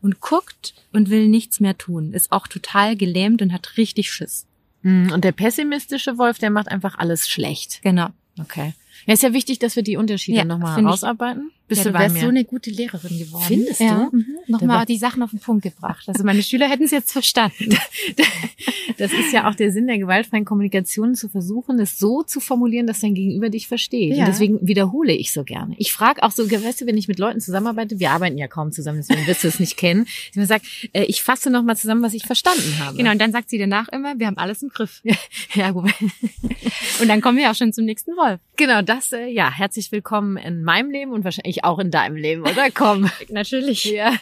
und 0.00 0.20
guckt 0.20 0.74
und 0.92 1.10
will 1.10 1.28
nichts 1.28 1.60
mehr 1.60 1.76
tun. 1.76 2.14
Ist 2.14 2.32
auch 2.32 2.46
total 2.46 2.96
gelähmt 2.96 3.42
und 3.42 3.52
hat 3.52 3.76
richtig 3.76 4.10
Schiss. 4.10 4.46
Hm, 4.82 5.12
und 5.12 5.24
der 5.24 5.32
pessimistische 5.32 6.16
Wolf, 6.16 6.38
der 6.38 6.50
macht 6.50 6.68
einfach 6.68 6.96
alles 6.98 7.28
schlecht. 7.28 7.80
Genau. 7.82 8.08
Okay. 8.40 8.74
Ja, 9.06 9.14
ist 9.14 9.22
ja 9.22 9.32
wichtig, 9.32 9.58
dass 9.58 9.76
wir 9.76 9.82
die 9.82 9.96
Unterschiede 9.96 10.38
ja, 10.38 10.44
nochmal 10.44 10.80
herausarbeiten. 10.80 11.50
Bist 11.68 11.84
ja, 11.84 11.90
du, 11.90 11.98
du 11.98 11.98
wärst 11.98 12.20
so 12.20 12.28
eine 12.28 12.44
gute 12.44 12.70
Lehrerin 12.70 13.18
geworden. 13.18 13.44
Findest 13.48 13.80
ja. 13.80 14.08
du? 14.10 14.16
Mhm. 14.16 14.26
Nochmal 14.46 14.86
die 14.86 14.98
Sachen 14.98 15.20
auf 15.24 15.30
den 15.30 15.40
Punkt 15.40 15.64
gebracht. 15.64 16.04
Also 16.06 16.22
meine 16.22 16.40
Schüler 16.40 16.68
hätten 16.68 16.84
es 16.84 16.92
jetzt 16.92 17.10
verstanden. 17.10 17.76
das 18.98 19.12
ist 19.12 19.32
ja 19.32 19.50
auch 19.50 19.54
der 19.56 19.72
Sinn 19.72 19.88
der 19.88 19.98
gewaltfreien 19.98 20.44
Kommunikation, 20.44 21.16
zu 21.16 21.28
versuchen, 21.28 21.80
es 21.80 21.98
so 21.98 22.22
zu 22.22 22.38
formulieren, 22.38 22.86
dass 22.86 23.00
dein 23.00 23.14
Gegenüber 23.14 23.50
dich 23.50 23.66
versteht. 23.66 24.14
Ja. 24.14 24.20
Und 24.20 24.28
deswegen 24.28 24.58
wiederhole 24.64 25.12
ich 25.12 25.32
so 25.32 25.42
gerne. 25.42 25.74
Ich 25.78 25.92
frage 25.92 26.22
auch 26.22 26.30
so, 26.30 26.48
weißt 26.48 26.82
du, 26.82 26.86
wenn 26.86 26.96
ich 26.96 27.08
mit 27.08 27.18
Leuten 27.18 27.40
zusammenarbeite, 27.40 27.98
wir 27.98 28.12
arbeiten 28.12 28.38
ja 28.38 28.46
kaum 28.46 28.70
zusammen, 28.70 28.98
deswegen 28.98 29.26
wirst 29.26 29.42
du 29.42 29.48
es 29.48 29.58
nicht 29.58 29.76
kennen. 29.76 30.06
Ich 30.30 30.36
mir 30.36 30.46
sagt, 30.46 30.66
äh, 30.92 31.02
ich 31.04 31.22
fasse 31.22 31.50
nochmal 31.50 31.76
zusammen, 31.76 32.02
was 32.02 32.14
ich 32.14 32.24
verstanden 32.24 32.78
habe. 32.78 32.96
Genau, 32.96 33.10
und 33.10 33.20
dann 33.20 33.32
sagt 33.32 33.50
sie 33.50 33.58
danach 33.58 33.88
immer, 33.88 34.18
wir 34.20 34.28
haben 34.28 34.38
alles 34.38 34.62
im 34.62 34.68
Griff. 34.68 35.02
ja, 35.54 35.72
gut. 35.72 35.92
und 37.00 37.08
dann 37.08 37.20
kommen 37.20 37.38
wir 37.38 37.50
auch 37.50 37.56
schon 37.56 37.72
zum 37.72 37.86
nächsten 37.86 38.12
Wolf. 38.12 38.38
Genau, 38.56 38.82
das, 38.86 39.12
äh, 39.12 39.26
ja, 39.26 39.50
herzlich 39.50 39.90
willkommen 39.90 40.36
in 40.36 40.62
meinem 40.62 40.90
Leben 40.90 41.12
und 41.12 41.24
wahrscheinlich 41.24 41.64
auch 41.64 41.78
in 41.78 41.90
deinem 41.90 42.16
Leben, 42.16 42.42
oder? 42.42 42.70
Komm. 42.74 43.10
Natürlich. 43.28 43.84
Ja. 43.84 44.12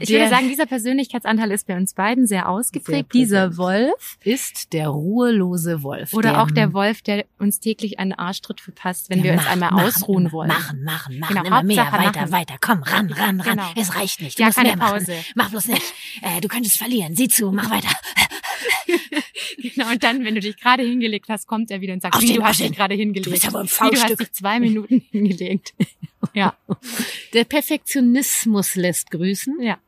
Ich 0.00 0.08
der, 0.08 0.20
würde 0.20 0.30
sagen, 0.30 0.48
dieser 0.48 0.66
Persönlichkeitsanteil 0.66 1.50
ist 1.50 1.66
bei 1.66 1.76
uns 1.76 1.94
beiden 1.94 2.26
sehr 2.26 2.48
ausgeprägt. 2.48 3.12
Sehr 3.12 3.20
dieser 3.20 3.56
Wolf 3.56 4.16
ist 4.24 4.72
der 4.72 4.88
ruhelose 4.88 5.82
Wolf. 5.82 6.14
Oder 6.14 6.30
der, 6.30 6.42
auch 6.42 6.50
der 6.50 6.72
Wolf, 6.72 7.02
der 7.02 7.26
uns 7.38 7.60
täglich 7.60 7.98
einen 7.98 8.12
Arschtritt 8.12 8.60
verpasst, 8.60 9.10
wenn 9.10 9.22
wir 9.22 9.32
uns 9.32 9.46
einmal 9.46 9.70
machen, 9.70 9.86
ausruhen 9.86 10.32
wollen. 10.32 10.48
Machen, 10.48 10.82
machen, 10.82 11.18
machen, 11.18 11.34
genau, 11.36 11.46
immer 11.46 11.62
mehr, 11.62 11.92
weiter, 11.92 12.20
machen. 12.20 12.32
weiter. 12.32 12.54
Komm, 12.60 12.82
ran, 12.82 13.12
ran, 13.12 13.40
ran. 13.40 13.56
Genau. 13.56 13.70
Es 13.76 13.94
reicht 13.94 14.22
nicht. 14.22 14.38
Du 14.38 14.42
ja, 14.42 14.48
musst 14.48 14.58
keine 14.58 14.76
mehr 14.76 14.86
Pause. 14.86 15.12
Machen. 15.12 15.32
Mach 15.34 15.50
bloß 15.50 15.68
nicht. 15.68 15.82
Äh, 16.22 16.40
du 16.40 16.48
könntest 16.48 16.78
verlieren. 16.78 17.14
Sieh 17.14 17.28
zu, 17.28 17.52
mach 17.52 17.70
weiter. 17.70 17.90
genau, 19.58 19.90
und 19.90 20.02
dann, 20.02 20.24
wenn 20.24 20.34
du 20.34 20.40
dich 20.40 20.56
gerade 20.56 20.82
hingelegt 20.82 21.28
hast, 21.28 21.46
kommt 21.46 21.70
er 21.70 21.80
wieder 21.80 21.94
und 21.94 22.02
sagt, 22.02 22.20
wie, 22.20 22.34
du 22.34 22.42
hast 22.42 22.60
dich 22.60 22.72
gerade 22.72 22.94
hingelegt. 22.94 23.26
Du 23.26 23.30
bist 23.30 23.46
aber 23.46 23.60
ein 23.60 23.66
wie, 23.66 23.94
du 23.94 24.02
hast 24.02 24.20
dich 24.20 24.32
zwei 24.32 24.60
Minuten 24.60 25.02
hingelegt. 25.10 25.74
ja. 26.34 26.56
Der 27.32 27.44
Perfektionismus 27.44 28.74
lässt 28.74 29.10
grüßen. 29.10 29.60
Ja. 29.60 29.78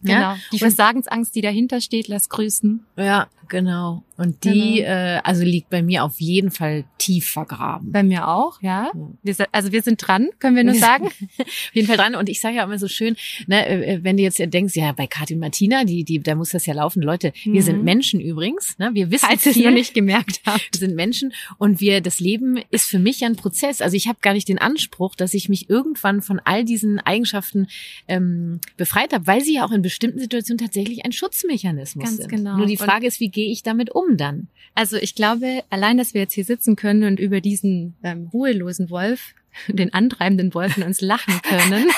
Genau. 0.00 0.12
Ja? 0.12 0.38
Die 0.52 0.58
Versagensangst, 0.58 1.34
die 1.34 1.40
dahinter 1.40 1.80
steht, 1.80 2.08
lässt 2.08 2.30
grüßen. 2.30 2.84
Ja, 2.96 3.28
genau. 3.48 4.04
Und 4.18 4.42
die, 4.42 4.78
genau. 4.78 4.88
äh, 4.88 5.20
also 5.22 5.44
liegt 5.44 5.70
bei 5.70 5.80
mir 5.80 6.02
auf 6.02 6.18
jeden 6.18 6.50
Fall 6.50 6.84
tief 6.98 7.30
vergraben. 7.30 7.92
Bei 7.92 8.02
mir 8.02 8.26
auch, 8.26 8.60
ja. 8.60 8.90
Wir, 9.22 9.36
also 9.52 9.70
wir 9.70 9.80
sind 9.82 10.04
dran, 10.04 10.30
können 10.40 10.56
wir 10.56 10.64
nur 10.64 10.74
sagen. 10.74 11.06
auf 11.38 11.70
jeden 11.72 11.86
Fall 11.86 11.96
dran. 11.96 12.16
Und 12.16 12.28
ich 12.28 12.40
sage 12.40 12.56
ja 12.56 12.64
immer 12.64 12.80
so 12.80 12.88
schön, 12.88 13.14
ne, 13.46 13.64
äh, 13.64 13.94
äh, 13.94 14.00
wenn 14.02 14.16
du 14.16 14.24
jetzt 14.24 14.40
denkst, 14.40 14.74
ja, 14.74 14.90
bei 14.90 15.06
Kathi 15.06 15.34
und 15.34 15.40
Martina, 15.40 15.84
die, 15.84 16.02
die, 16.02 16.18
da 16.18 16.34
muss 16.34 16.50
das 16.50 16.66
ja 16.66 16.74
laufen. 16.74 17.00
Leute, 17.00 17.32
mhm. 17.44 17.52
wir 17.52 17.62
sind 17.62 17.78
mhm. 17.78 17.84
Menschen 17.84 18.20
übrigens. 18.20 18.76
Ne? 18.78 18.90
Wir 18.92 19.12
wissen 19.12 19.24
Falls 19.28 19.44
viel. 19.44 19.64
noch 19.64 19.72
nicht 19.72 19.94
gemerkt 19.94 20.40
habt. 20.46 20.68
Wir 20.72 20.80
sind 20.80 20.96
Menschen 20.96 21.32
und 21.58 21.80
wir, 21.80 22.00
das 22.00 22.18
Leben 22.18 22.58
ist 22.72 22.86
für 22.86 22.98
mich 22.98 23.20
ja 23.20 23.28
ein 23.28 23.36
Prozess. 23.36 23.80
Also 23.80 23.96
ich 23.96 24.08
habe 24.08 24.18
gar 24.20 24.32
nicht 24.32 24.48
den 24.48 24.58
Anspruch, 24.58 25.14
dass 25.14 25.32
ich 25.32 25.48
mich 25.48 25.70
irgendwann 25.70 26.22
von 26.22 26.40
all 26.44 26.64
diesen 26.64 26.98
Eigenschaften 26.98 27.68
ähm, 28.08 28.58
befreit 28.76 29.12
habe, 29.12 29.28
weil 29.28 29.42
sie 29.42 29.54
ja 29.54 29.64
auch 29.64 29.70
in 29.70 29.82
bestimmten 29.82 30.18
Situationen 30.18 30.58
tatsächlich 30.58 31.04
ein 31.04 31.12
Schutzmechanismus 31.12 32.04
Ganz 32.04 32.16
sind. 32.16 32.28
genau. 32.28 32.56
Nur 32.56 32.66
die 32.66 32.76
Frage 32.76 33.02
und 33.02 33.08
ist, 33.12 33.20
wie 33.20 33.28
gehe 33.28 33.52
ich 33.52 33.62
damit 33.62 33.94
um 33.94 34.07
dann? 34.16 34.48
Also 34.74 34.96
ich 34.96 35.14
glaube, 35.14 35.64
allein, 35.70 35.98
dass 35.98 36.14
wir 36.14 36.20
jetzt 36.20 36.34
hier 36.34 36.44
sitzen 36.44 36.76
können 36.76 37.04
und 37.04 37.20
über 37.20 37.40
diesen 37.40 37.96
ähm, 38.02 38.28
ruhelosen 38.32 38.90
Wolf, 38.90 39.34
den 39.68 39.92
antreibenden 39.92 40.54
Wolf 40.54 40.76
in 40.76 40.84
uns 40.84 41.00
lachen 41.00 41.40
können, 41.42 41.88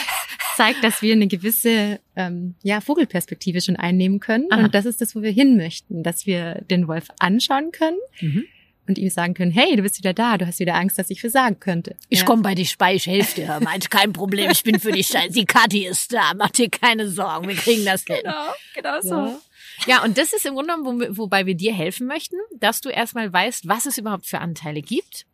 zeigt, 0.56 0.82
dass 0.84 1.02
wir 1.02 1.12
eine 1.12 1.28
gewisse 1.28 1.98
ähm, 2.14 2.54
ja, 2.62 2.80
Vogelperspektive 2.80 3.60
schon 3.60 3.76
einnehmen 3.76 4.20
können. 4.20 4.46
Aha. 4.50 4.64
Und 4.64 4.74
das 4.74 4.86
ist 4.86 5.00
das, 5.00 5.14
wo 5.14 5.22
wir 5.22 5.30
hin 5.30 5.56
möchten, 5.56 6.02
dass 6.02 6.26
wir 6.26 6.62
den 6.70 6.88
Wolf 6.88 7.08
anschauen 7.18 7.72
können. 7.72 7.98
Mhm 8.20 8.44
und 8.88 8.98
ihm 8.98 9.10
sagen 9.10 9.34
können, 9.34 9.50
hey, 9.50 9.76
du 9.76 9.82
bist 9.82 9.98
wieder 9.98 10.12
da, 10.12 10.38
du 10.38 10.46
hast 10.46 10.58
wieder 10.58 10.74
Angst, 10.74 10.98
dass 10.98 11.10
ich 11.10 11.20
versagen 11.20 11.58
könnte. 11.60 11.96
Ich 12.08 12.20
ja. 12.20 12.24
komme 12.24 12.42
bei 12.42 12.54
dich 12.54 12.78
bei, 12.78 12.94
ich 12.94 13.06
helfe 13.06 13.40
dir. 13.40 13.58
Meint 13.62 13.90
kein 13.90 14.12
Problem, 14.12 14.50
ich 14.50 14.62
bin 14.62 14.78
für 14.78 14.92
dich 14.92 15.08
da. 15.08 15.26
Die 15.28 15.44
Kathi 15.44 15.86
ist 15.86 16.12
da, 16.12 16.32
mach 16.36 16.50
dir 16.50 16.70
keine 16.70 17.08
Sorgen, 17.08 17.48
wir 17.48 17.56
kriegen 17.56 17.84
das 17.84 18.04
hin. 18.04 18.18
Genau, 18.22 18.52
genau 18.74 19.00
so. 19.00 19.14
Ja. 19.14 19.38
Ja, 19.86 20.02
und 20.02 20.16
das 20.16 20.32
ist 20.32 20.46
im 20.46 20.54
Grunde 20.54 20.74
genommen, 20.74 21.16
wo, 21.16 21.24
wobei 21.24 21.44
wir 21.44 21.54
dir 21.54 21.74
helfen 21.74 22.06
möchten, 22.06 22.36
dass 22.54 22.80
du 22.80 22.88
erstmal 22.88 23.32
weißt, 23.32 23.68
was 23.68 23.86
es 23.86 23.98
überhaupt 23.98 24.26
für 24.26 24.38
Anteile 24.38 24.80
gibt 24.80 25.26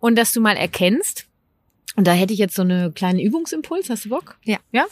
und 0.00 0.16
dass 0.16 0.32
du 0.32 0.40
mal 0.40 0.56
erkennst, 0.56 1.27
und 1.96 2.06
da 2.06 2.12
hätte 2.12 2.32
ich 2.32 2.38
jetzt 2.38 2.54
so 2.54 2.62
eine 2.62 2.92
kleine 2.92 3.22
Übungsimpuls. 3.22 3.90
Hast 3.90 4.04
du 4.04 4.10
Bock? 4.10 4.36
Ja. 4.44 4.58
Ja. 4.72 4.84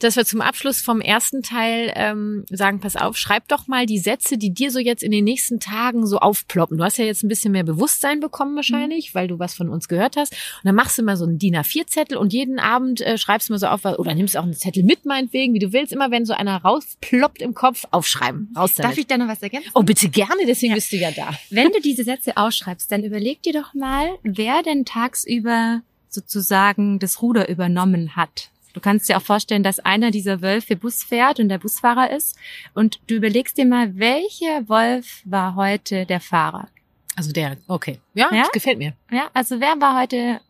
Dass 0.00 0.16
wir 0.16 0.26
zum 0.26 0.40
Abschluss 0.40 0.82
vom 0.82 1.00
ersten 1.00 1.42
Teil 1.42 1.92
ähm, 1.94 2.44
sagen, 2.50 2.80
pass 2.80 2.96
auf, 2.96 3.16
schreib 3.16 3.48
doch 3.48 3.66
mal 3.66 3.86
die 3.86 3.98
Sätze, 3.98 4.36
die 4.36 4.52
dir 4.52 4.70
so 4.70 4.78
jetzt 4.78 5.02
in 5.02 5.10
den 5.10 5.24
nächsten 5.24 5.60
Tagen 5.60 6.06
so 6.06 6.18
aufploppen. 6.18 6.76
Du 6.76 6.84
hast 6.84 6.98
ja 6.98 7.04
jetzt 7.04 7.22
ein 7.22 7.28
bisschen 7.28 7.52
mehr 7.52 7.64
Bewusstsein 7.64 8.20
bekommen 8.20 8.56
wahrscheinlich, 8.56 9.14
mhm. 9.14 9.18
weil 9.18 9.28
du 9.28 9.38
was 9.38 9.54
von 9.54 9.68
uns 9.68 9.88
gehört 9.88 10.16
hast. 10.16 10.32
Und 10.32 10.64
dann 10.64 10.74
machst 10.74 10.98
du 10.98 11.02
mal 11.02 11.16
so 11.16 11.24
einen 11.24 11.38
DIN 11.38 11.56
A4-Zettel 11.56 12.18
und 12.18 12.32
jeden 12.32 12.58
Abend 12.58 13.00
äh, 13.00 13.16
schreibst 13.16 13.48
du 13.48 13.54
mal 13.54 13.58
so 13.58 13.68
auf, 13.68 13.84
oder 13.84 14.14
nimmst 14.14 14.36
auch 14.36 14.42
einen 14.42 14.54
Zettel 14.54 14.82
mit, 14.82 15.06
meinetwegen, 15.06 15.54
wie 15.54 15.60
du 15.60 15.72
willst. 15.72 15.92
Immer 15.92 16.10
wenn 16.10 16.26
so 16.26 16.34
einer 16.34 16.56
rausploppt 16.56 17.40
im 17.40 17.54
Kopf, 17.54 17.84
aufschreiben. 17.90 18.52
Raus 18.56 18.74
damit. 18.74 18.90
Darf 18.90 18.98
ich 18.98 19.06
da 19.06 19.16
noch 19.16 19.28
was 19.28 19.42
ergänzen? 19.42 19.70
Oh, 19.74 19.82
bitte 19.82 20.08
gerne, 20.08 20.42
deswegen 20.46 20.72
ja. 20.72 20.74
bist 20.74 20.92
du 20.92 20.96
ja 20.96 21.10
da. 21.12 21.30
Wenn 21.48 21.70
du 21.70 21.80
diese 21.80 22.04
Sätze 22.04 22.36
ausschreibst, 22.36 22.90
dann 22.92 23.04
überleg 23.04 23.42
dir 23.42 23.52
doch 23.52 23.72
mal, 23.72 24.10
wer 24.24 24.62
denn 24.62 24.84
tagsüber 24.84 25.82
sozusagen 26.12 26.98
das 26.98 27.22
Ruder 27.22 27.48
übernommen 27.48 28.16
hat. 28.16 28.50
Du 28.72 28.80
kannst 28.80 29.08
dir 29.08 29.16
auch 29.16 29.22
vorstellen, 29.22 29.62
dass 29.62 29.80
einer 29.80 30.10
dieser 30.10 30.42
Wölfe 30.42 30.76
Bus 30.76 31.02
fährt 31.02 31.40
und 31.40 31.48
der 31.48 31.58
Busfahrer 31.58 32.10
ist. 32.10 32.36
Und 32.74 33.00
du 33.08 33.14
überlegst 33.14 33.58
dir 33.58 33.66
mal, 33.66 33.98
welcher 33.98 34.68
Wolf 34.68 35.22
war 35.24 35.56
heute 35.56 36.06
der 36.06 36.20
Fahrer? 36.20 36.68
Also 37.16 37.32
der, 37.32 37.56
okay. 37.66 37.98
Ja, 38.14 38.28
ja? 38.32 38.42
das 38.42 38.52
gefällt 38.52 38.78
mir. 38.78 38.94
Ja, 39.10 39.30
also 39.34 39.60
wer 39.60 39.80
war 39.80 40.00
heute 40.00 40.40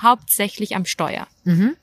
hauptsächlich 0.00 0.76
am 0.76 0.84
Steuer? 0.84 1.26
Mhm. 1.44 1.76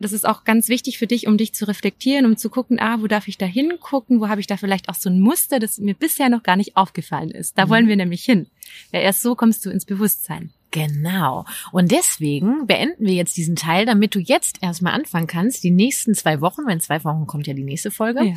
Das 0.00 0.12
ist 0.12 0.28
auch 0.28 0.44
ganz 0.44 0.68
wichtig 0.68 0.98
für 0.98 1.08
dich, 1.08 1.26
um 1.26 1.36
dich 1.36 1.54
zu 1.54 1.66
reflektieren, 1.66 2.24
um 2.24 2.36
zu 2.36 2.50
gucken, 2.50 2.78
ah, 2.78 2.98
wo 3.00 3.08
darf 3.08 3.26
ich 3.26 3.36
da 3.36 3.46
hingucken, 3.46 4.20
wo 4.20 4.28
habe 4.28 4.40
ich 4.40 4.46
da 4.46 4.56
vielleicht 4.56 4.88
auch 4.88 4.94
so 4.94 5.10
ein 5.10 5.18
Muster, 5.18 5.58
das 5.58 5.78
mir 5.78 5.94
bisher 5.94 6.28
noch 6.28 6.44
gar 6.44 6.54
nicht 6.54 6.76
aufgefallen 6.76 7.32
ist. 7.32 7.58
Da 7.58 7.66
mhm. 7.66 7.70
wollen 7.70 7.88
wir 7.88 7.96
nämlich 7.96 8.22
hin. 8.22 8.46
Ja, 8.92 9.00
erst 9.00 9.22
so 9.22 9.34
kommst 9.34 9.66
du 9.66 9.70
ins 9.70 9.84
Bewusstsein. 9.84 10.52
Genau. 10.70 11.44
Und 11.72 11.90
deswegen 11.90 12.66
beenden 12.66 13.06
wir 13.06 13.14
jetzt 13.14 13.36
diesen 13.36 13.56
Teil, 13.56 13.86
damit 13.86 14.14
du 14.14 14.18
jetzt 14.18 14.62
erstmal 14.62 14.92
anfangen 14.92 15.26
kannst, 15.26 15.64
die 15.64 15.70
nächsten 15.70 16.14
zwei 16.14 16.40
Wochen, 16.40 16.66
wenn 16.66 16.80
zwei 16.80 17.02
Wochen 17.04 17.26
kommt 17.26 17.46
ja 17.46 17.54
die 17.54 17.64
nächste 17.64 17.90
Folge, 17.90 18.24
ja. 18.24 18.34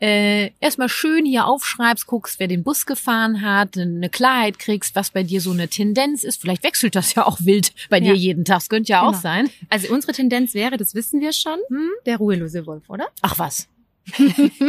äh, 0.00 0.50
erstmal 0.60 0.88
schön 0.88 1.26
hier 1.26 1.46
aufschreibst, 1.46 2.06
guckst, 2.06 2.40
wer 2.40 2.48
den 2.48 2.62
Bus 2.62 2.86
gefahren 2.86 3.42
hat, 3.42 3.76
eine 3.76 4.08
Klarheit 4.08 4.58
kriegst, 4.58 4.96
was 4.96 5.10
bei 5.10 5.22
dir 5.22 5.40
so 5.40 5.50
eine 5.50 5.68
Tendenz 5.68 6.24
ist. 6.24 6.40
Vielleicht 6.40 6.62
wechselt 6.62 6.94
das 6.94 7.14
ja 7.14 7.26
auch 7.26 7.38
wild 7.40 7.72
bei 7.90 7.98
ja. 7.98 8.12
dir 8.12 8.14
jeden 8.14 8.44
Tag. 8.44 8.56
Das 8.56 8.68
könnte 8.70 8.90
ja 8.90 9.00
genau. 9.00 9.12
auch 9.12 9.20
sein. 9.20 9.50
Also 9.68 9.92
unsere 9.92 10.12
Tendenz 10.12 10.54
wäre, 10.54 10.78
das 10.78 10.94
wissen 10.94 11.20
wir 11.20 11.32
schon, 11.32 11.58
hm? 11.68 11.90
der 12.06 12.16
ruhelose 12.16 12.66
Wolf, 12.66 12.88
oder? 12.88 13.08
Ach 13.20 13.38
was. 13.38 13.68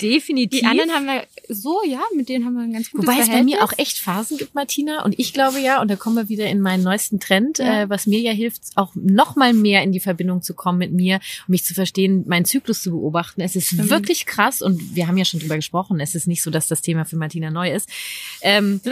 Definitiv. 0.00 0.60
Die 0.60 0.66
anderen 0.66 0.90
haben 0.90 1.06
wir 1.06 1.24
so, 1.48 1.80
ja, 1.86 2.02
mit 2.14 2.28
denen 2.28 2.44
haben 2.44 2.54
wir 2.54 2.64
ein 2.64 2.72
ganz 2.72 2.90
gutes 2.90 3.06
Wobei 3.06 3.18
es 3.18 3.28
bei 3.28 3.42
mir 3.42 3.64
auch 3.64 3.72
echt 3.78 3.98
Phasen 3.98 4.36
gibt, 4.36 4.54
Martina. 4.54 5.02
Und 5.04 5.18
ich 5.18 5.32
glaube 5.32 5.58
ja, 5.58 5.80
und 5.80 5.90
da 5.90 5.96
kommen 5.96 6.16
wir 6.16 6.28
wieder 6.28 6.46
in 6.46 6.60
meinen 6.60 6.82
neuesten 6.82 7.18
Trend, 7.18 7.58
ja. 7.58 7.82
äh, 7.82 7.88
was 7.88 8.06
mir 8.06 8.20
ja 8.20 8.32
hilft, 8.32 8.62
auch 8.74 8.92
noch 8.94 9.36
mal 9.36 9.54
mehr 9.54 9.82
in 9.82 9.92
die 9.92 10.00
Verbindung 10.00 10.42
zu 10.42 10.52
kommen 10.52 10.78
mit 10.78 10.92
mir, 10.92 11.16
um 11.46 11.52
mich 11.52 11.64
zu 11.64 11.72
verstehen, 11.72 12.24
meinen 12.26 12.44
Zyklus 12.44 12.82
zu 12.82 12.90
beobachten. 12.90 13.40
Es 13.40 13.56
ist 13.56 13.72
mhm. 13.72 13.88
wirklich 13.88 14.26
krass 14.26 14.60
und 14.60 14.94
wir 14.94 15.06
haben 15.06 15.16
ja 15.16 15.24
schon 15.24 15.40
drüber 15.40 15.56
gesprochen. 15.56 15.98
Es 15.98 16.14
ist 16.14 16.26
nicht 16.26 16.42
so, 16.42 16.50
dass 16.50 16.66
das 16.66 16.82
Thema 16.82 17.06
für 17.06 17.16
Martina 17.16 17.50
neu 17.50 17.72
ist. 17.72 17.88
Ähm, 18.42 18.82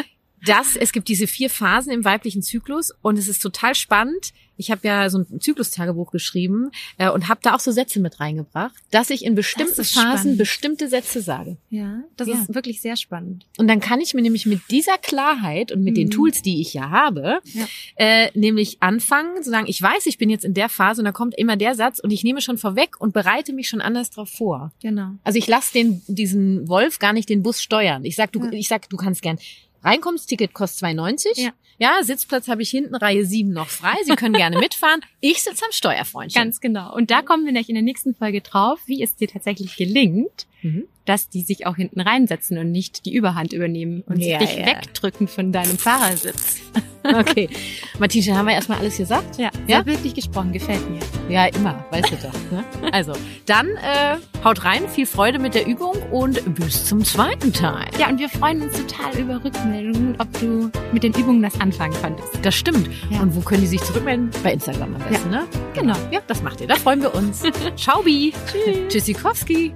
dass 0.47 0.77
es 0.77 0.93
gibt 0.93 1.09
diese 1.09 1.27
vier 1.27 1.51
Phasen 1.51 1.93
im 1.93 2.05
weiblichen 2.05 2.43
Zyklus 2.43 2.93
und 3.03 3.19
es 3.19 3.29
ist 3.29 3.41
total 3.41 3.75
spannend. 3.75 4.33
Ich 4.57 4.71
habe 4.71 4.87
ja 4.87 5.11
so 5.11 5.19
ein 5.19 5.41
Zyklustagebuch 5.41 6.13
geschrieben 6.13 6.71
äh, 6.97 7.11
und 7.11 7.29
habe 7.29 7.41
da 7.43 7.55
auch 7.55 7.61
so 7.61 7.73
Sätze 7.73 7.99
mit 7.99 8.21
reingebracht, 8.21 8.75
dass 8.93 9.11
ich 9.11 9.25
in 9.25 9.35
bestimmten 9.35 9.75
Phasen 9.75 10.13
spannend. 10.13 10.39
bestimmte 10.39 10.89
Sätze 10.89 11.23
sage. 11.23 11.57
Ja, 11.71 12.05
das 12.17 12.29
ja. 12.29 12.35
ist 12.35 12.55
wirklich 12.55 12.81
sehr 12.81 12.97
spannend. 12.97 13.47
Und 13.59 13.67
dann 13.67 13.81
kann 13.81 14.01
ich 14.01 14.15
mir 14.15 14.23
nämlich 14.23 14.47
mit 14.47 14.61
dieser 14.71 14.97
Klarheit 14.99 15.73
und 15.73 15.83
mit 15.83 15.95
mhm. 15.95 15.99
den 15.99 16.11
Tools, 16.11 16.43
die 16.43 16.61
ich 16.61 16.73
ja 16.73 16.91
habe, 16.91 17.41
ja. 17.53 17.67
Äh, 17.97 18.31
nämlich 18.39 18.77
anfangen 18.81 19.43
zu 19.43 19.51
sagen, 19.51 19.67
ich 19.69 19.81
weiß, 19.81 20.07
ich 20.07 20.19
bin 20.19 20.31
jetzt 20.31 20.45
in 20.45 20.55
der 20.55 20.69
Phase 20.69 21.01
und 21.01 21.07
da 21.07 21.13
kommt 21.13 21.37
immer 21.37 21.57
der 21.57 21.75
Satz 21.75 21.99
und 21.99 22.13
ich 22.13 22.23
nehme 22.23 22.41
schon 22.41 22.59
vorweg 22.59 23.01
und 23.01 23.13
bereite 23.13 23.53
mich 23.53 23.69
schon 23.69 23.81
anders 23.81 24.11
drauf 24.11 24.29
vor. 24.29 24.73
Genau. 24.81 25.11
Also 25.25 25.39
ich 25.39 25.49
lasse 25.49 25.73
den 25.73 26.03
diesen 26.07 26.69
Wolf 26.69 27.01
gar 27.01 27.13
nicht 27.13 27.29
den 27.29 27.43
Bus 27.43 27.61
steuern. 27.61 28.05
Ich 28.05 28.15
sag, 28.15 28.31
du, 28.31 28.45
ja. 28.45 28.53
ich 28.53 28.69
sag, 28.69 28.89
du 28.89 28.97
kannst 28.97 29.23
gern 29.23 29.39
Reinkommst, 29.85 30.29
Ticket 30.29 30.55
kostet 30.55 30.89
2,90. 30.89 31.33
Ja. 31.37 31.51
Ja, 31.85 32.03
Sitzplatz 32.03 32.49
habe 32.49 32.63
ich 32.63 32.71
hinten, 32.71 32.95
Reihe 32.95 33.27
7 33.27 33.53
noch 33.53 33.69
frei. 33.69 33.95
Sie 34.05 34.17
können 34.17 34.33
gerne 34.33 34.59
mitfahren. 34.59 35.03
Ich 35.21 35.43
sitze 35.43 35.65
am 35.65 35.73
Steuerfreundchen. 35.73 36.43
Ganz 36.43 36.61
genau. 36.61 36.95
Und 36.95 37.11
da 37.11 37.23
kommen 37.23 37.45
wir 37.45 37.53
nämlich 37.53 37.71
in 37.71 37.75
der 37.75 37.83
nächsten 37.83 38.15
Folge 38.15 38.43
drauf, 38.43 38.79
wie 38.87 39.03
es 39.03 39.17
dir 39.17 39.27
tatsächlich 39.27 39.77
gelingt, 39.77 40.47
mhm. 40.63 40.85
dass 41.07 41.31
die 41.31 41.41
sich 41.41 41.67
auch 41.67 41.77
hinten 41.77 42.01
reinsetzen 42.01 42.59
und 42.59 42.71
nicht 42.71 43.07
die 43.07 43.15
Überhand 43.15 43.53
übernehmen 43.55 44.03
und 44.07 44.19
ja, 44.19 44.39
dich 44.39 44.57
ja. 44.57 44.67
wegdrücken 44.67 45.29
von 45.29 45.53
deinem 45.53 45.79
Fahrersitz. 45.79 46.61
Okay. 47.05 47.51
Martische, 47.99 48.35
haben 48.35 48.47
wir 48.47 48.55
erstmal 48.55 48.79
alles 48.79 48.97
gesagt? 48.97 49.37
Ja, 49.37 49.51
ja? 49.67 49.85
wirklich 49.85 50.15
gesprochen, 50.15 50.53
gefällt 50.53 50.89
mir. 50.89 51.01
Ja, 51.29 51.47
immer, 51.47 51.85
weißt 51.91 52.11
du 52.11 52.17
doch. 52.17 52.33
Ne? 52.51 52.65
Also, 52.93 53.13
dann 53.45 53.69
äh, 53.77 54.17
haut 54.43 54.65
rein, 54.65 54.89
viel 54.89 55.05
Freude 55.05 55.39
mit 55.39 55.55
der 55.55 55.67
Übung 55.67 55.95
und 56.11 56.43
bis 56.55 56.87
zum 56.87 57.05
zweiten 57.05 57.53
Teil. 57.53 57.89
Ja, 57.99 58.09
und 58.09 58.19
wir 58.19 58.31
freuen 58.31 58.63
uns 58.63 58.79
total 58.79 59.19
über 59.19 59.45
Rückmeldungen, 59.45 60.17
ob 60.19 60.41
du 60.41 60.71
mit 60.93 61.03
den 61.03 61.13
Übungen 61.13 61.43
das 61.43 61.61
anfangen 61.75 61.97
konntest. 62.01 62.45
Das 62.45 62.55
stimmt. 62.55 62.89
Ja. 63.11 63.21
Und 63.21 63.35
wo 63.35 63.41
können 63.41 63.63
die 63.63 63.67
sich 63.67 63.83
zurückmelden? 63.83 64.31
Bei 64.43 64.53
Instagram 64.53 64.95
am 64.95 65.03
besten, 65.09 65.33
ja. 65.33 65.41
ne? 65.41 65.47
Genau. 65.75 65.97
Ja, 66.11 66.21
das 66.27 66.43
macht 66.43 66.61
ihr. 66.61 66.67
Da 66.67 66.77
freuen 66.77 67.03
wir 67.03 67.15
uns. 67.15 67.43
Ciao, 67.77 68.03
Bi. 68.03 68.33
Tschüss. 68.47 68.79
Tschüssikowski. 68.89 69.73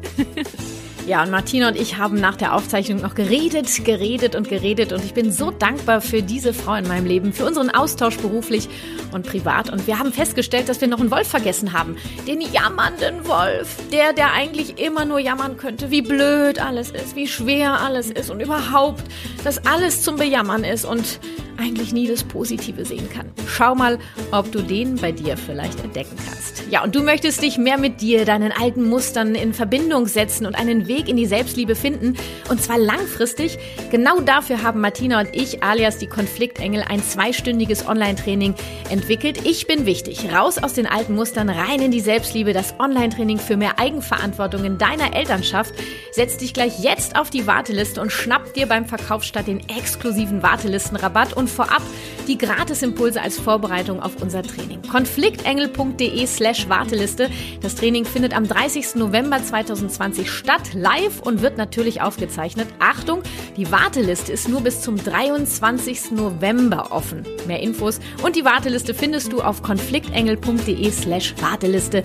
Ja, 1.06 1.22
und 1.22 1.30
Martina 1.30 1.68
und 1.68 1.76
ich 1.76 1.96
haben 1.96 2.20
nach 2.20 2.36
der 2.36 2.54
Aufzeichnung 2.54 3.00
noch 3.00 3.14
geredet, 3.14 3.82
geredet 3.82 4.36
und 4.36 4.46
geredet. 4.46 4.92
Und 4.92 5.02
ich 5.06 5.14
bin 5.14 5.32
so 5.32 5.50
dankbar 5.50 6.02
für 6.02 6.22
diese 6.22 6.52
Frau 6.52 6.74
in 6.74 6.86
meinem 6.86 7.06
Leben, 7.06 7.32
für 7.32 7.46
unseren 7.46 7.70
Austausch 7.70 8.18
beruflich 8.18 8.68
und 9.12 9.26
privat. 9.26 9.70
Und 9.70 9.86
wir 9.86 9.98
haben 9.98 10.12
festgestellt, 10.12 10.68
dass 10.68 10.82
wir 10.82 10.88
noch 10.88 11.00
einen 11.00 11.10
Wolf 11.10 11.26
vergessen 11.26 11.72
haben. 11.72 11.96
Den 12.26 12.42
jammernden 12.42 13.26
Wolf. 13.26 13.78
Der, 13.90 14.12
der 14.12 14.34
eigentlich 14.34 14.78
immer 14.78 15.06
nur 15.06 15.18
jammern 15.18 15.56
könnte, 15.56 15.90
wie 15.90 16.02
blöd 16.02 16.58
alles 16.58 16.90
ist, 16.90 17.16
wie 17.16 17.26
schwer 17.26 17.80
alles 17.80 18.10
ist 18.10 18.28
und 18.28 18.40
überhaupt, 18.40 19.02
dass 19.44 19.64
alles 19.64 20.02
zum 20.02 20.16
Bejammern 20.16 20.62
ist 20.62 20.84
und 20.84 21.20
eigentlich 21.58 21.92
nie 21.92 22.06
das 22.06 22.24
Positive 22.24 22.84
sehen 22.84 23.08
kann. 23.10 23.30
Schau 23.46 23.74
mal, 23.74 23.98
ob 24.30 24.50
du 24.52 24.62
den 24.62 24.96
bei 24.96 25.12
dir 25.12 25.36
vielleicht 25.36 25.82
entdecken 25.82 26.16
kannst. 26.16 26.62
Ja, 26.70 26.84
und 26.84 26.94
du 26.94 27.02
möchtest 27.02 27.42
dich 27.42 27.56
mehr 27.56 27.78
mit 27.78 28.00
dir, 28.02 28.24
deinen 28.24 28.52
alten 28.52 28.88
Mustern 28.88 29.34
in 29.34 29.54
Verbindung 29.54 30.06
setzen 30.06 30.46
und 30.46 30.54
einen 30.54 30.86
Weg 30.86 31.08
in 31.08 31.16
die 31.16 31.26
Selbstliebe 31.26 31.74
finden. 31.74 32.14
Und 32.50 32.62
zwar 32.62 32.78
langfristig. 32.78 33.58
Genau 33.90 34.20
dafür 34.20 34.62
haben 34.62 34.80
Martina 34.80 35.20
und 35.20 35.34
ich, 35.34 35.62
alias 35.62 35.98
die 35.98 36.06
Konfliktengel, 36.06 36.84
ein 36.86 37.02
zweistündiges 37.02 37.88
Online-Training 37.88 38.54
entwickelt. 38.90 39.46
Ich 39.46 39.66
bin 39.66 39.86
wichtig. 39.86 40.30
Raus 40.32 40.58
aus 40.58 40.74
den 40.74 40.86
alten 40.86 41.14
Mustern, 41.14 41.48
rein 41.48 41.80
in 41.80 41.90
die 41.90 42.00
Selbstliebe. 42.00 42.52
Das 42.52 42.74
Online-Training 42.78 43.38
für 43.38 43.56
mehr 43.56 43.78
Eigenverantwortung 43.78 44.64
in 44.64 44.78
deiner 44.78 45.16
Elternschaft. 45.16 45.74
Setz 46.12 46.36
dich 46.36 46.52
gleich 46.52 46.80
jetzt 46.80 47.16
auf 47.16 47.30
die 47.30 47.46
Warteliste 47.46 48.00
und 48.00 48.12
schnapp 48.12 48.52
dir 48.52 48.66
beim 48.66 48.84
Verkaufsstart 48.84 49.46
den 49.46 49.66
exklusiven 49.70 50.42
Wartelistenrabatt 50.42 51.32
und 51.32 51.47
vorab 51.48 51.82
die 52.28 52.38
Gratisimpulse 52.38 53.20
als 53.20 53.38
Vorbereitung 53.38 54.00
auf 54.00 54.20
unser 54.20 54.42
Training. 54.42 54.82
Konfliktengel.de 54.82 56.26
slash 56.26 56.68
Warteliste. 56.68 57.30
Das 57.62 57.74
Training 57.74 58.04
findet 58.04 58.36
am 58.36 58.46
30. 58.46 58.96
November 58.96 59.42
2020 59.42 60.30
statt, 60.30 60.74
live 60.74 61.20
und 61.20 61.42
wird 61.42 61.56
natürlich 61.56 62.02
aufgezeichnet. 62.02 62.68
Achtung, 62.78 63.22
die 63.56 63.72
Warteliste 63.72 64.32
ist 64.32 64.48
nur 64.48 64.60
bis 64.60 64.82
zum 64.82 65.02
23. 65.02 66.12
November 66.12 66.92
offen. 66.92 67.24
Mehr 67.46 67.60
Infos 67.60 67.98
und 68.22 68.36
die 68.36 68.44
Warteliste 68.44 68.94
findest 68.94 69.32
du 69.32 69.40
auf 69.40 69.62
konfliktengel.de 69.62 70.90
slash 70.90 71.34
Warteliste. 71.40 72.02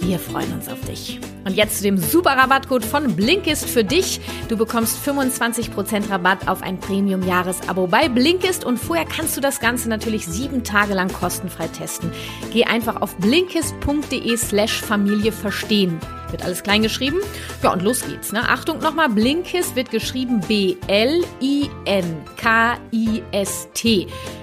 Wir 0.00 0.18
freuen 0.18 0.52
uns 0.52 0.68
auf 0.68 0.80
dich. 0.80 1.20
Und 1.44 1.56
jetzt 1.56 1.78
zu 1.78 1.84
dem 1.84 1.96
super 1.96 2.32
Rabattcode 2.32 2.84
von 2.84 3.14
Blinkist 3.14 3.68
für 3.68 3.84
dich. 3.84 4.20
Du 4.48 4.56
bekommst 4.56 4.98
25% 5.06 6.10
Rabatt 6.10 6.48
auf 6.48 6.62
ein 6.62 6.78
Premium-Jahresabo 6.78 7.86
bei 7.86 8.08
Blinkist 8.08 8.64
und 8.64 8.78
vorher 8.78 9.04
kannst 9.04 9.36
du 9.36 9.40
das 9.40 9.60
Ganze 9.62 9.88
natürlich 9.88 10.26
sieben 10.26 10.64
Tage 10.64 10.92
lang 10.92 11.10
kostenfrei 11.10 11.68
testen. 11.68 12.12
Geh 12.52 12.64
einfach 12.64 13.00
auf 13.00 13.16
blinkist.de 13.16 14.36
slash 14.36 14.82
Familie 14.82 15.32
verstehen. 15.32 15.98
Wird 16.32 16.44
alles 16.44 16.62
klein 16.62 16.82
geschrieben. 16.82 17.18
Ja, 17.62 17.72
und 17.72 17.82
los 17.82 18.04
geht's. 18.04 18.32
Ne? 18.32 18.48
Achtung 18.48 18.78
nochmal, 18.78 19.08
Blinkist 19.10 19.76
wird 19.76 19.90
geschrieben 19.90 20.40
B-L-I-N-K-I-S-T. 20.40 21.26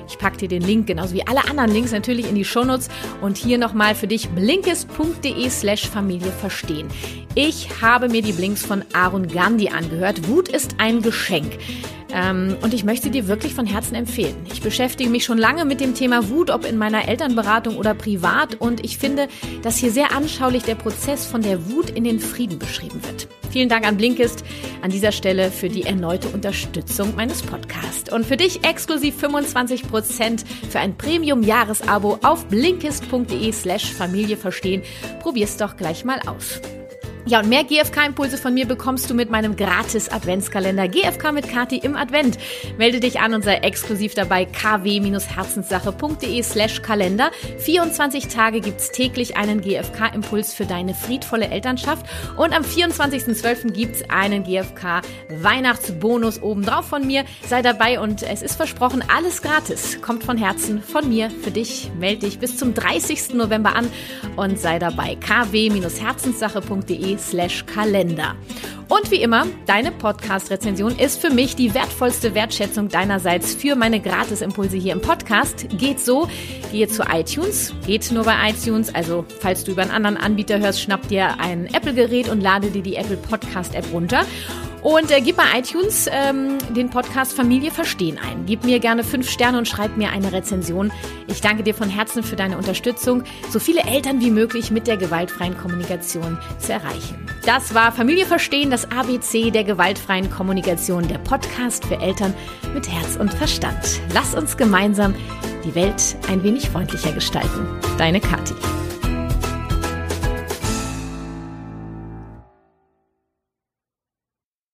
Ich 0.07 0.17
packe 0.17 0.37
dir 0.37 0.47
den 0.47 0.61
Link, 0.61 0.87
genauso 0.87 1.13
wie 1.13 1.27
alle 1.27 1.43
anderen 1.45 1.71
Links 1.71 1.91
natürlich 1.91 2.29
in 2.29 2.35
die 2.35 2.45
Shownotes. 2.45 2.89
Und 3.21 3.37
hier 3.37 3.57
nochmal 3.57 3.95
für 3.95 4.07
dich 4.07 4.29
blinkist.de 4.29 5.49
slash 5.49 5.87
Familie 5.87 6.31
verstehen. 6.31 6.87
Ich 7.35 7.69
habe 7.81 8.07
mir 8.07 8.21
die 8.21 8.33
Blinks 8.33 8.65
von 8.65 8.83
Aaron 8.93 9.27
Gandhi 9.27 9.69
angehört. 9.69 10.27
Wut 10.27 10.47
ist 10.47 10.75
ein 10.77 11.01
Geschenk. 11.01 11.57
Ähm, 12.19 12.57
und 12.61 12.73
ich 12.73 12.83
möchte 12.83 13.09
dir 13.09 13.27
wirklich 13.27 13.53
von 13.53 13.65
Herzen 13.65 13.95
empfehlen. 13.95 14.35
Ich 14.51 14.61
beschäftige 14.61 15.09
mich 15.09 15.23
schon 15.23 15.37
lange 15.37 15.65
mit 15.65 15.79
dem 15.79 15.93
Thema 15.93 16.29
Wut, 16.29 16.49
ob 16.49 16.65
in 16.65 16.77
meiner 16.77 17.07
Elternberatung 17.07 17.77
oder 17.77 17.93
privat. 17.93 18.55
Und 18.55 18.83
ich 18.83 18.97
finde, 18.97 19.27
dass 19.61 19.77
hier 19.77 19.91
sehr 19.91 20.15
anschaulich 20.15 20.63
der 20.63 20.75
Prozess 20.75 21.25
von 21.25 21.41
der 21.41 21.69
Wut 21.69 21.89
in 21.89 22.03
den 22.03 22.19
Frieden 22.19 22.59
beschrieben 22.59 23.01
wird. 23.03 23.27
Vielen 23.51 23.69
Dank 23.69 23.87
an 23.87 23.97
Blinkist 23.97 24.43
an 24.81 24.91
dieser 24.91 25.11
Stelle 25.11 25.49
für 25.49 25.69
die 25.69 25.83
erneute 25.83 26.27
Unterstützung 26.29 27.15
meines 27.15 27.41
Podcasts. 27.41 28.11
Und 28.11 28.25
für 28.25 28.37
dich 28.37 28.63
exklusiv 28.63 29.15
25% 29.23 30.43
für 30.69 30.79
ein 30.79 30.97
Premium-Jahresabo 30.97 32.19
auf 32.23 32.45
blinkist.de 32.45 33.51
slash 33.51 33.93
Familie 33.93 34.37
verstehen. 34.37 34.83
Probier's 35.21 35.57
doch 35.57 35.77
gleich 35.77 36.05
mal 36.05 36.19
aus. 36.27 36.61
Ja, 37.25 37.41
und 37.41 37.49
mehr 37.49 37.63
GFK-Impulse 37.63 38.37
von 38.37 38.53
mir 38.53 38.65
bekommst 38.65 39.09
du 39.09 39.13
mit 39.13 39.29
meinem 39.29 39.55
gratis 39.57 40.09
Adventskalender 40.09 40.87
GFK 40.87 41.33
mit 41.33 41.49
Kati 41.49 41.77
im 41.77 41.95
Advent. 41.95 42.37
Melde 42.77 42.99
dich 43.01 43.19
an 43.19 43.33
und 43.33 43.43
sei 43.43 43.55
exklusiv 43.55 44.13
dabei 44.13 44.45
kw-herzenssache.de 44.45 46.41
slash 46.41 46.81
Kalender. 46.81 47.31
24 47.59 48.29
Tage 48.29 48.61
gibt's 48.61 48.91
täglich 48.91 49.35
einen 49.37 49.59
GFK-Impuls 49.61 50.53
für 50.53 50.65
deine 50.65 50.93
friedvolle 50.95 51.49
Elternschaft 51.49 52.05
und 52.37 52.53
am 52.55 52.63
24.12. 52.63 53.73
gibt's 53.73 54.09
einen 54.09 54.43
GFK-Weihnachtsbonus 54.43 56.41
obendrauf 56.41 56.87
von 56.87 57.05
mir. 57.05 57.25
Sei 57.47 57.61
dabei 57.61 57.99
und 57.99 58.23
es 58.23 58.41
ist 58.41 58.55
versprochen, 58.55 59.03
alles 59.13 59.41
gratis. 59.41 60.01
Kommt 60.01 60.23
von 60.23 60.37
Herzen 60.37 60.81
von 60.81 61.09
mir 61.09 61.29
für 61.29 61.51
dich. 61.51 61.91
Melde 61.99 62.27
dich 62.27 62.39
bis 62.39 62.57
zum 62.57 62.73
30. 62.73 63.33
November 63.33 63.75
an 63.75 63.87
und 64.37 64.57
sei 64.57 64.79
dabei 64.79 65.15
kw-herzenssache.de 65.15 67.08
slash 67.17 67.65
Kalender. 67.65 68.35
Und 68.89 69.11
wie 69.11 69.21
immer, 69.21 69.45
deine 69.67 69.91
Podcast-Rezension 69.91 70.97
ist 70.97 71.21
für 71.21 71.29
mich 71.29 71.55
die 71.55 71.75
wertvollste 71.75 72.33
Wertschätzung 72.33 72.89
deinerseits 72.89 73.53
für 73.53 73.75
meine 73.75 73.99
Gratisimpulse 73.99 74.77
hier 74.77 74.93
im 74.93 75.01
Podcast. 75.01 75.67
Geht 75.77 75.99
so, 75.99 76.27
gehe 76.71 76.87
zu 76.87 77.03
iTunes, 77.03 77.73
geht 77.85 78.11
nur 78.11 78.23
bei 78.23 78.49
iTunes, 78.49 78.93
also 78.93 79.25
falls 79.39 79.63
du 79.63 79.73
über 79.73 79.83
einen 79.83 79.91
anderen 79.91 80.17
Anbieter 80.17 80.59
hörst, 80.59 80.81
schnapp 80.81 81.07
dir 81.07 81.39
ein 81.39 81.67
Apple-Gerät 81.67 82.29
und 82.29 82.41
lade 82.41 82.71
dir 82.71 82.81
die 82.81 82.95
Apple 82.95 83.17
Podcast-App 83.17 83.85
runter. 83.93 84.25
Und 84.81 85.11
äh, 85.11 85.21
gib 85.21 85.37
bei 85.37 85.43
iTunes 85.57 86.07
ähm, 86.11 86.57
den 86.69 86.89
Podcast 86.89 87.33
Familie 87.33 87.71
Verstehen 87.71 88.17
ein. 88.17 88.45
Gib 88.45 88.63
mir 88.63 88.79
gerne 88.79 89.03
fünf 89.03 89.29
Sterne 89.29 89.57
und 89.57 89.67
schreib 89.67 89.97
mir 89.97 90.09
eine 90.11 90.31
Rezension. 90.31 90.91
Ich 91.27 91.41
danke 91.41 91.63
dir 91.63 91.73
von 91.73 91.89
Herzen 91.89 92.23
für 92.23 92.35
deine 92.35 92.57
Unterstützung, 92.57 93.23
so 93.49 93.59
viele 93.59 93.81
Eltern 93.81 94.21
wie 94.21 94.31
möglich 94.31 94.71
mit 94.71 94.87
der 94.87 94.97
gewaltfreien 94.97 95.57
Kommunikation 95.57 96.37
zu 96.59 96.73
erreichen. 96.73 97.25
Das 97.45 97.73
war 97.73 97.91
Familie 97.91 98.25
Verstehen, 98.25 98.71
das 98.71 98.89
ABC 98.91 99.51
der 99.51 99.63
gewaltfreien 99.63 100.29
Kommunikation, 100.29 101.07
der 101.07 101.17
Podcast 101.17 101.85
für 101.85 101.99
Eltern 101.99 102.33
mit 102.73 102.89
Herz 102.89 103.15
und 103.17 103.33
Verstand. 103.33 103.99
Lass 104.13 104.33
uns 104.33 104.55
gemeinsam 104.55 105.13
die 105.63 105.75
Welt 105.75 106.15
ein 106.29 106.43
wenig 106.43 106.69
freundlicher 106.69 107.11
gestalten. 107.11 107.67
Deine 107.97 108.19
Kathi. 108.19 108.55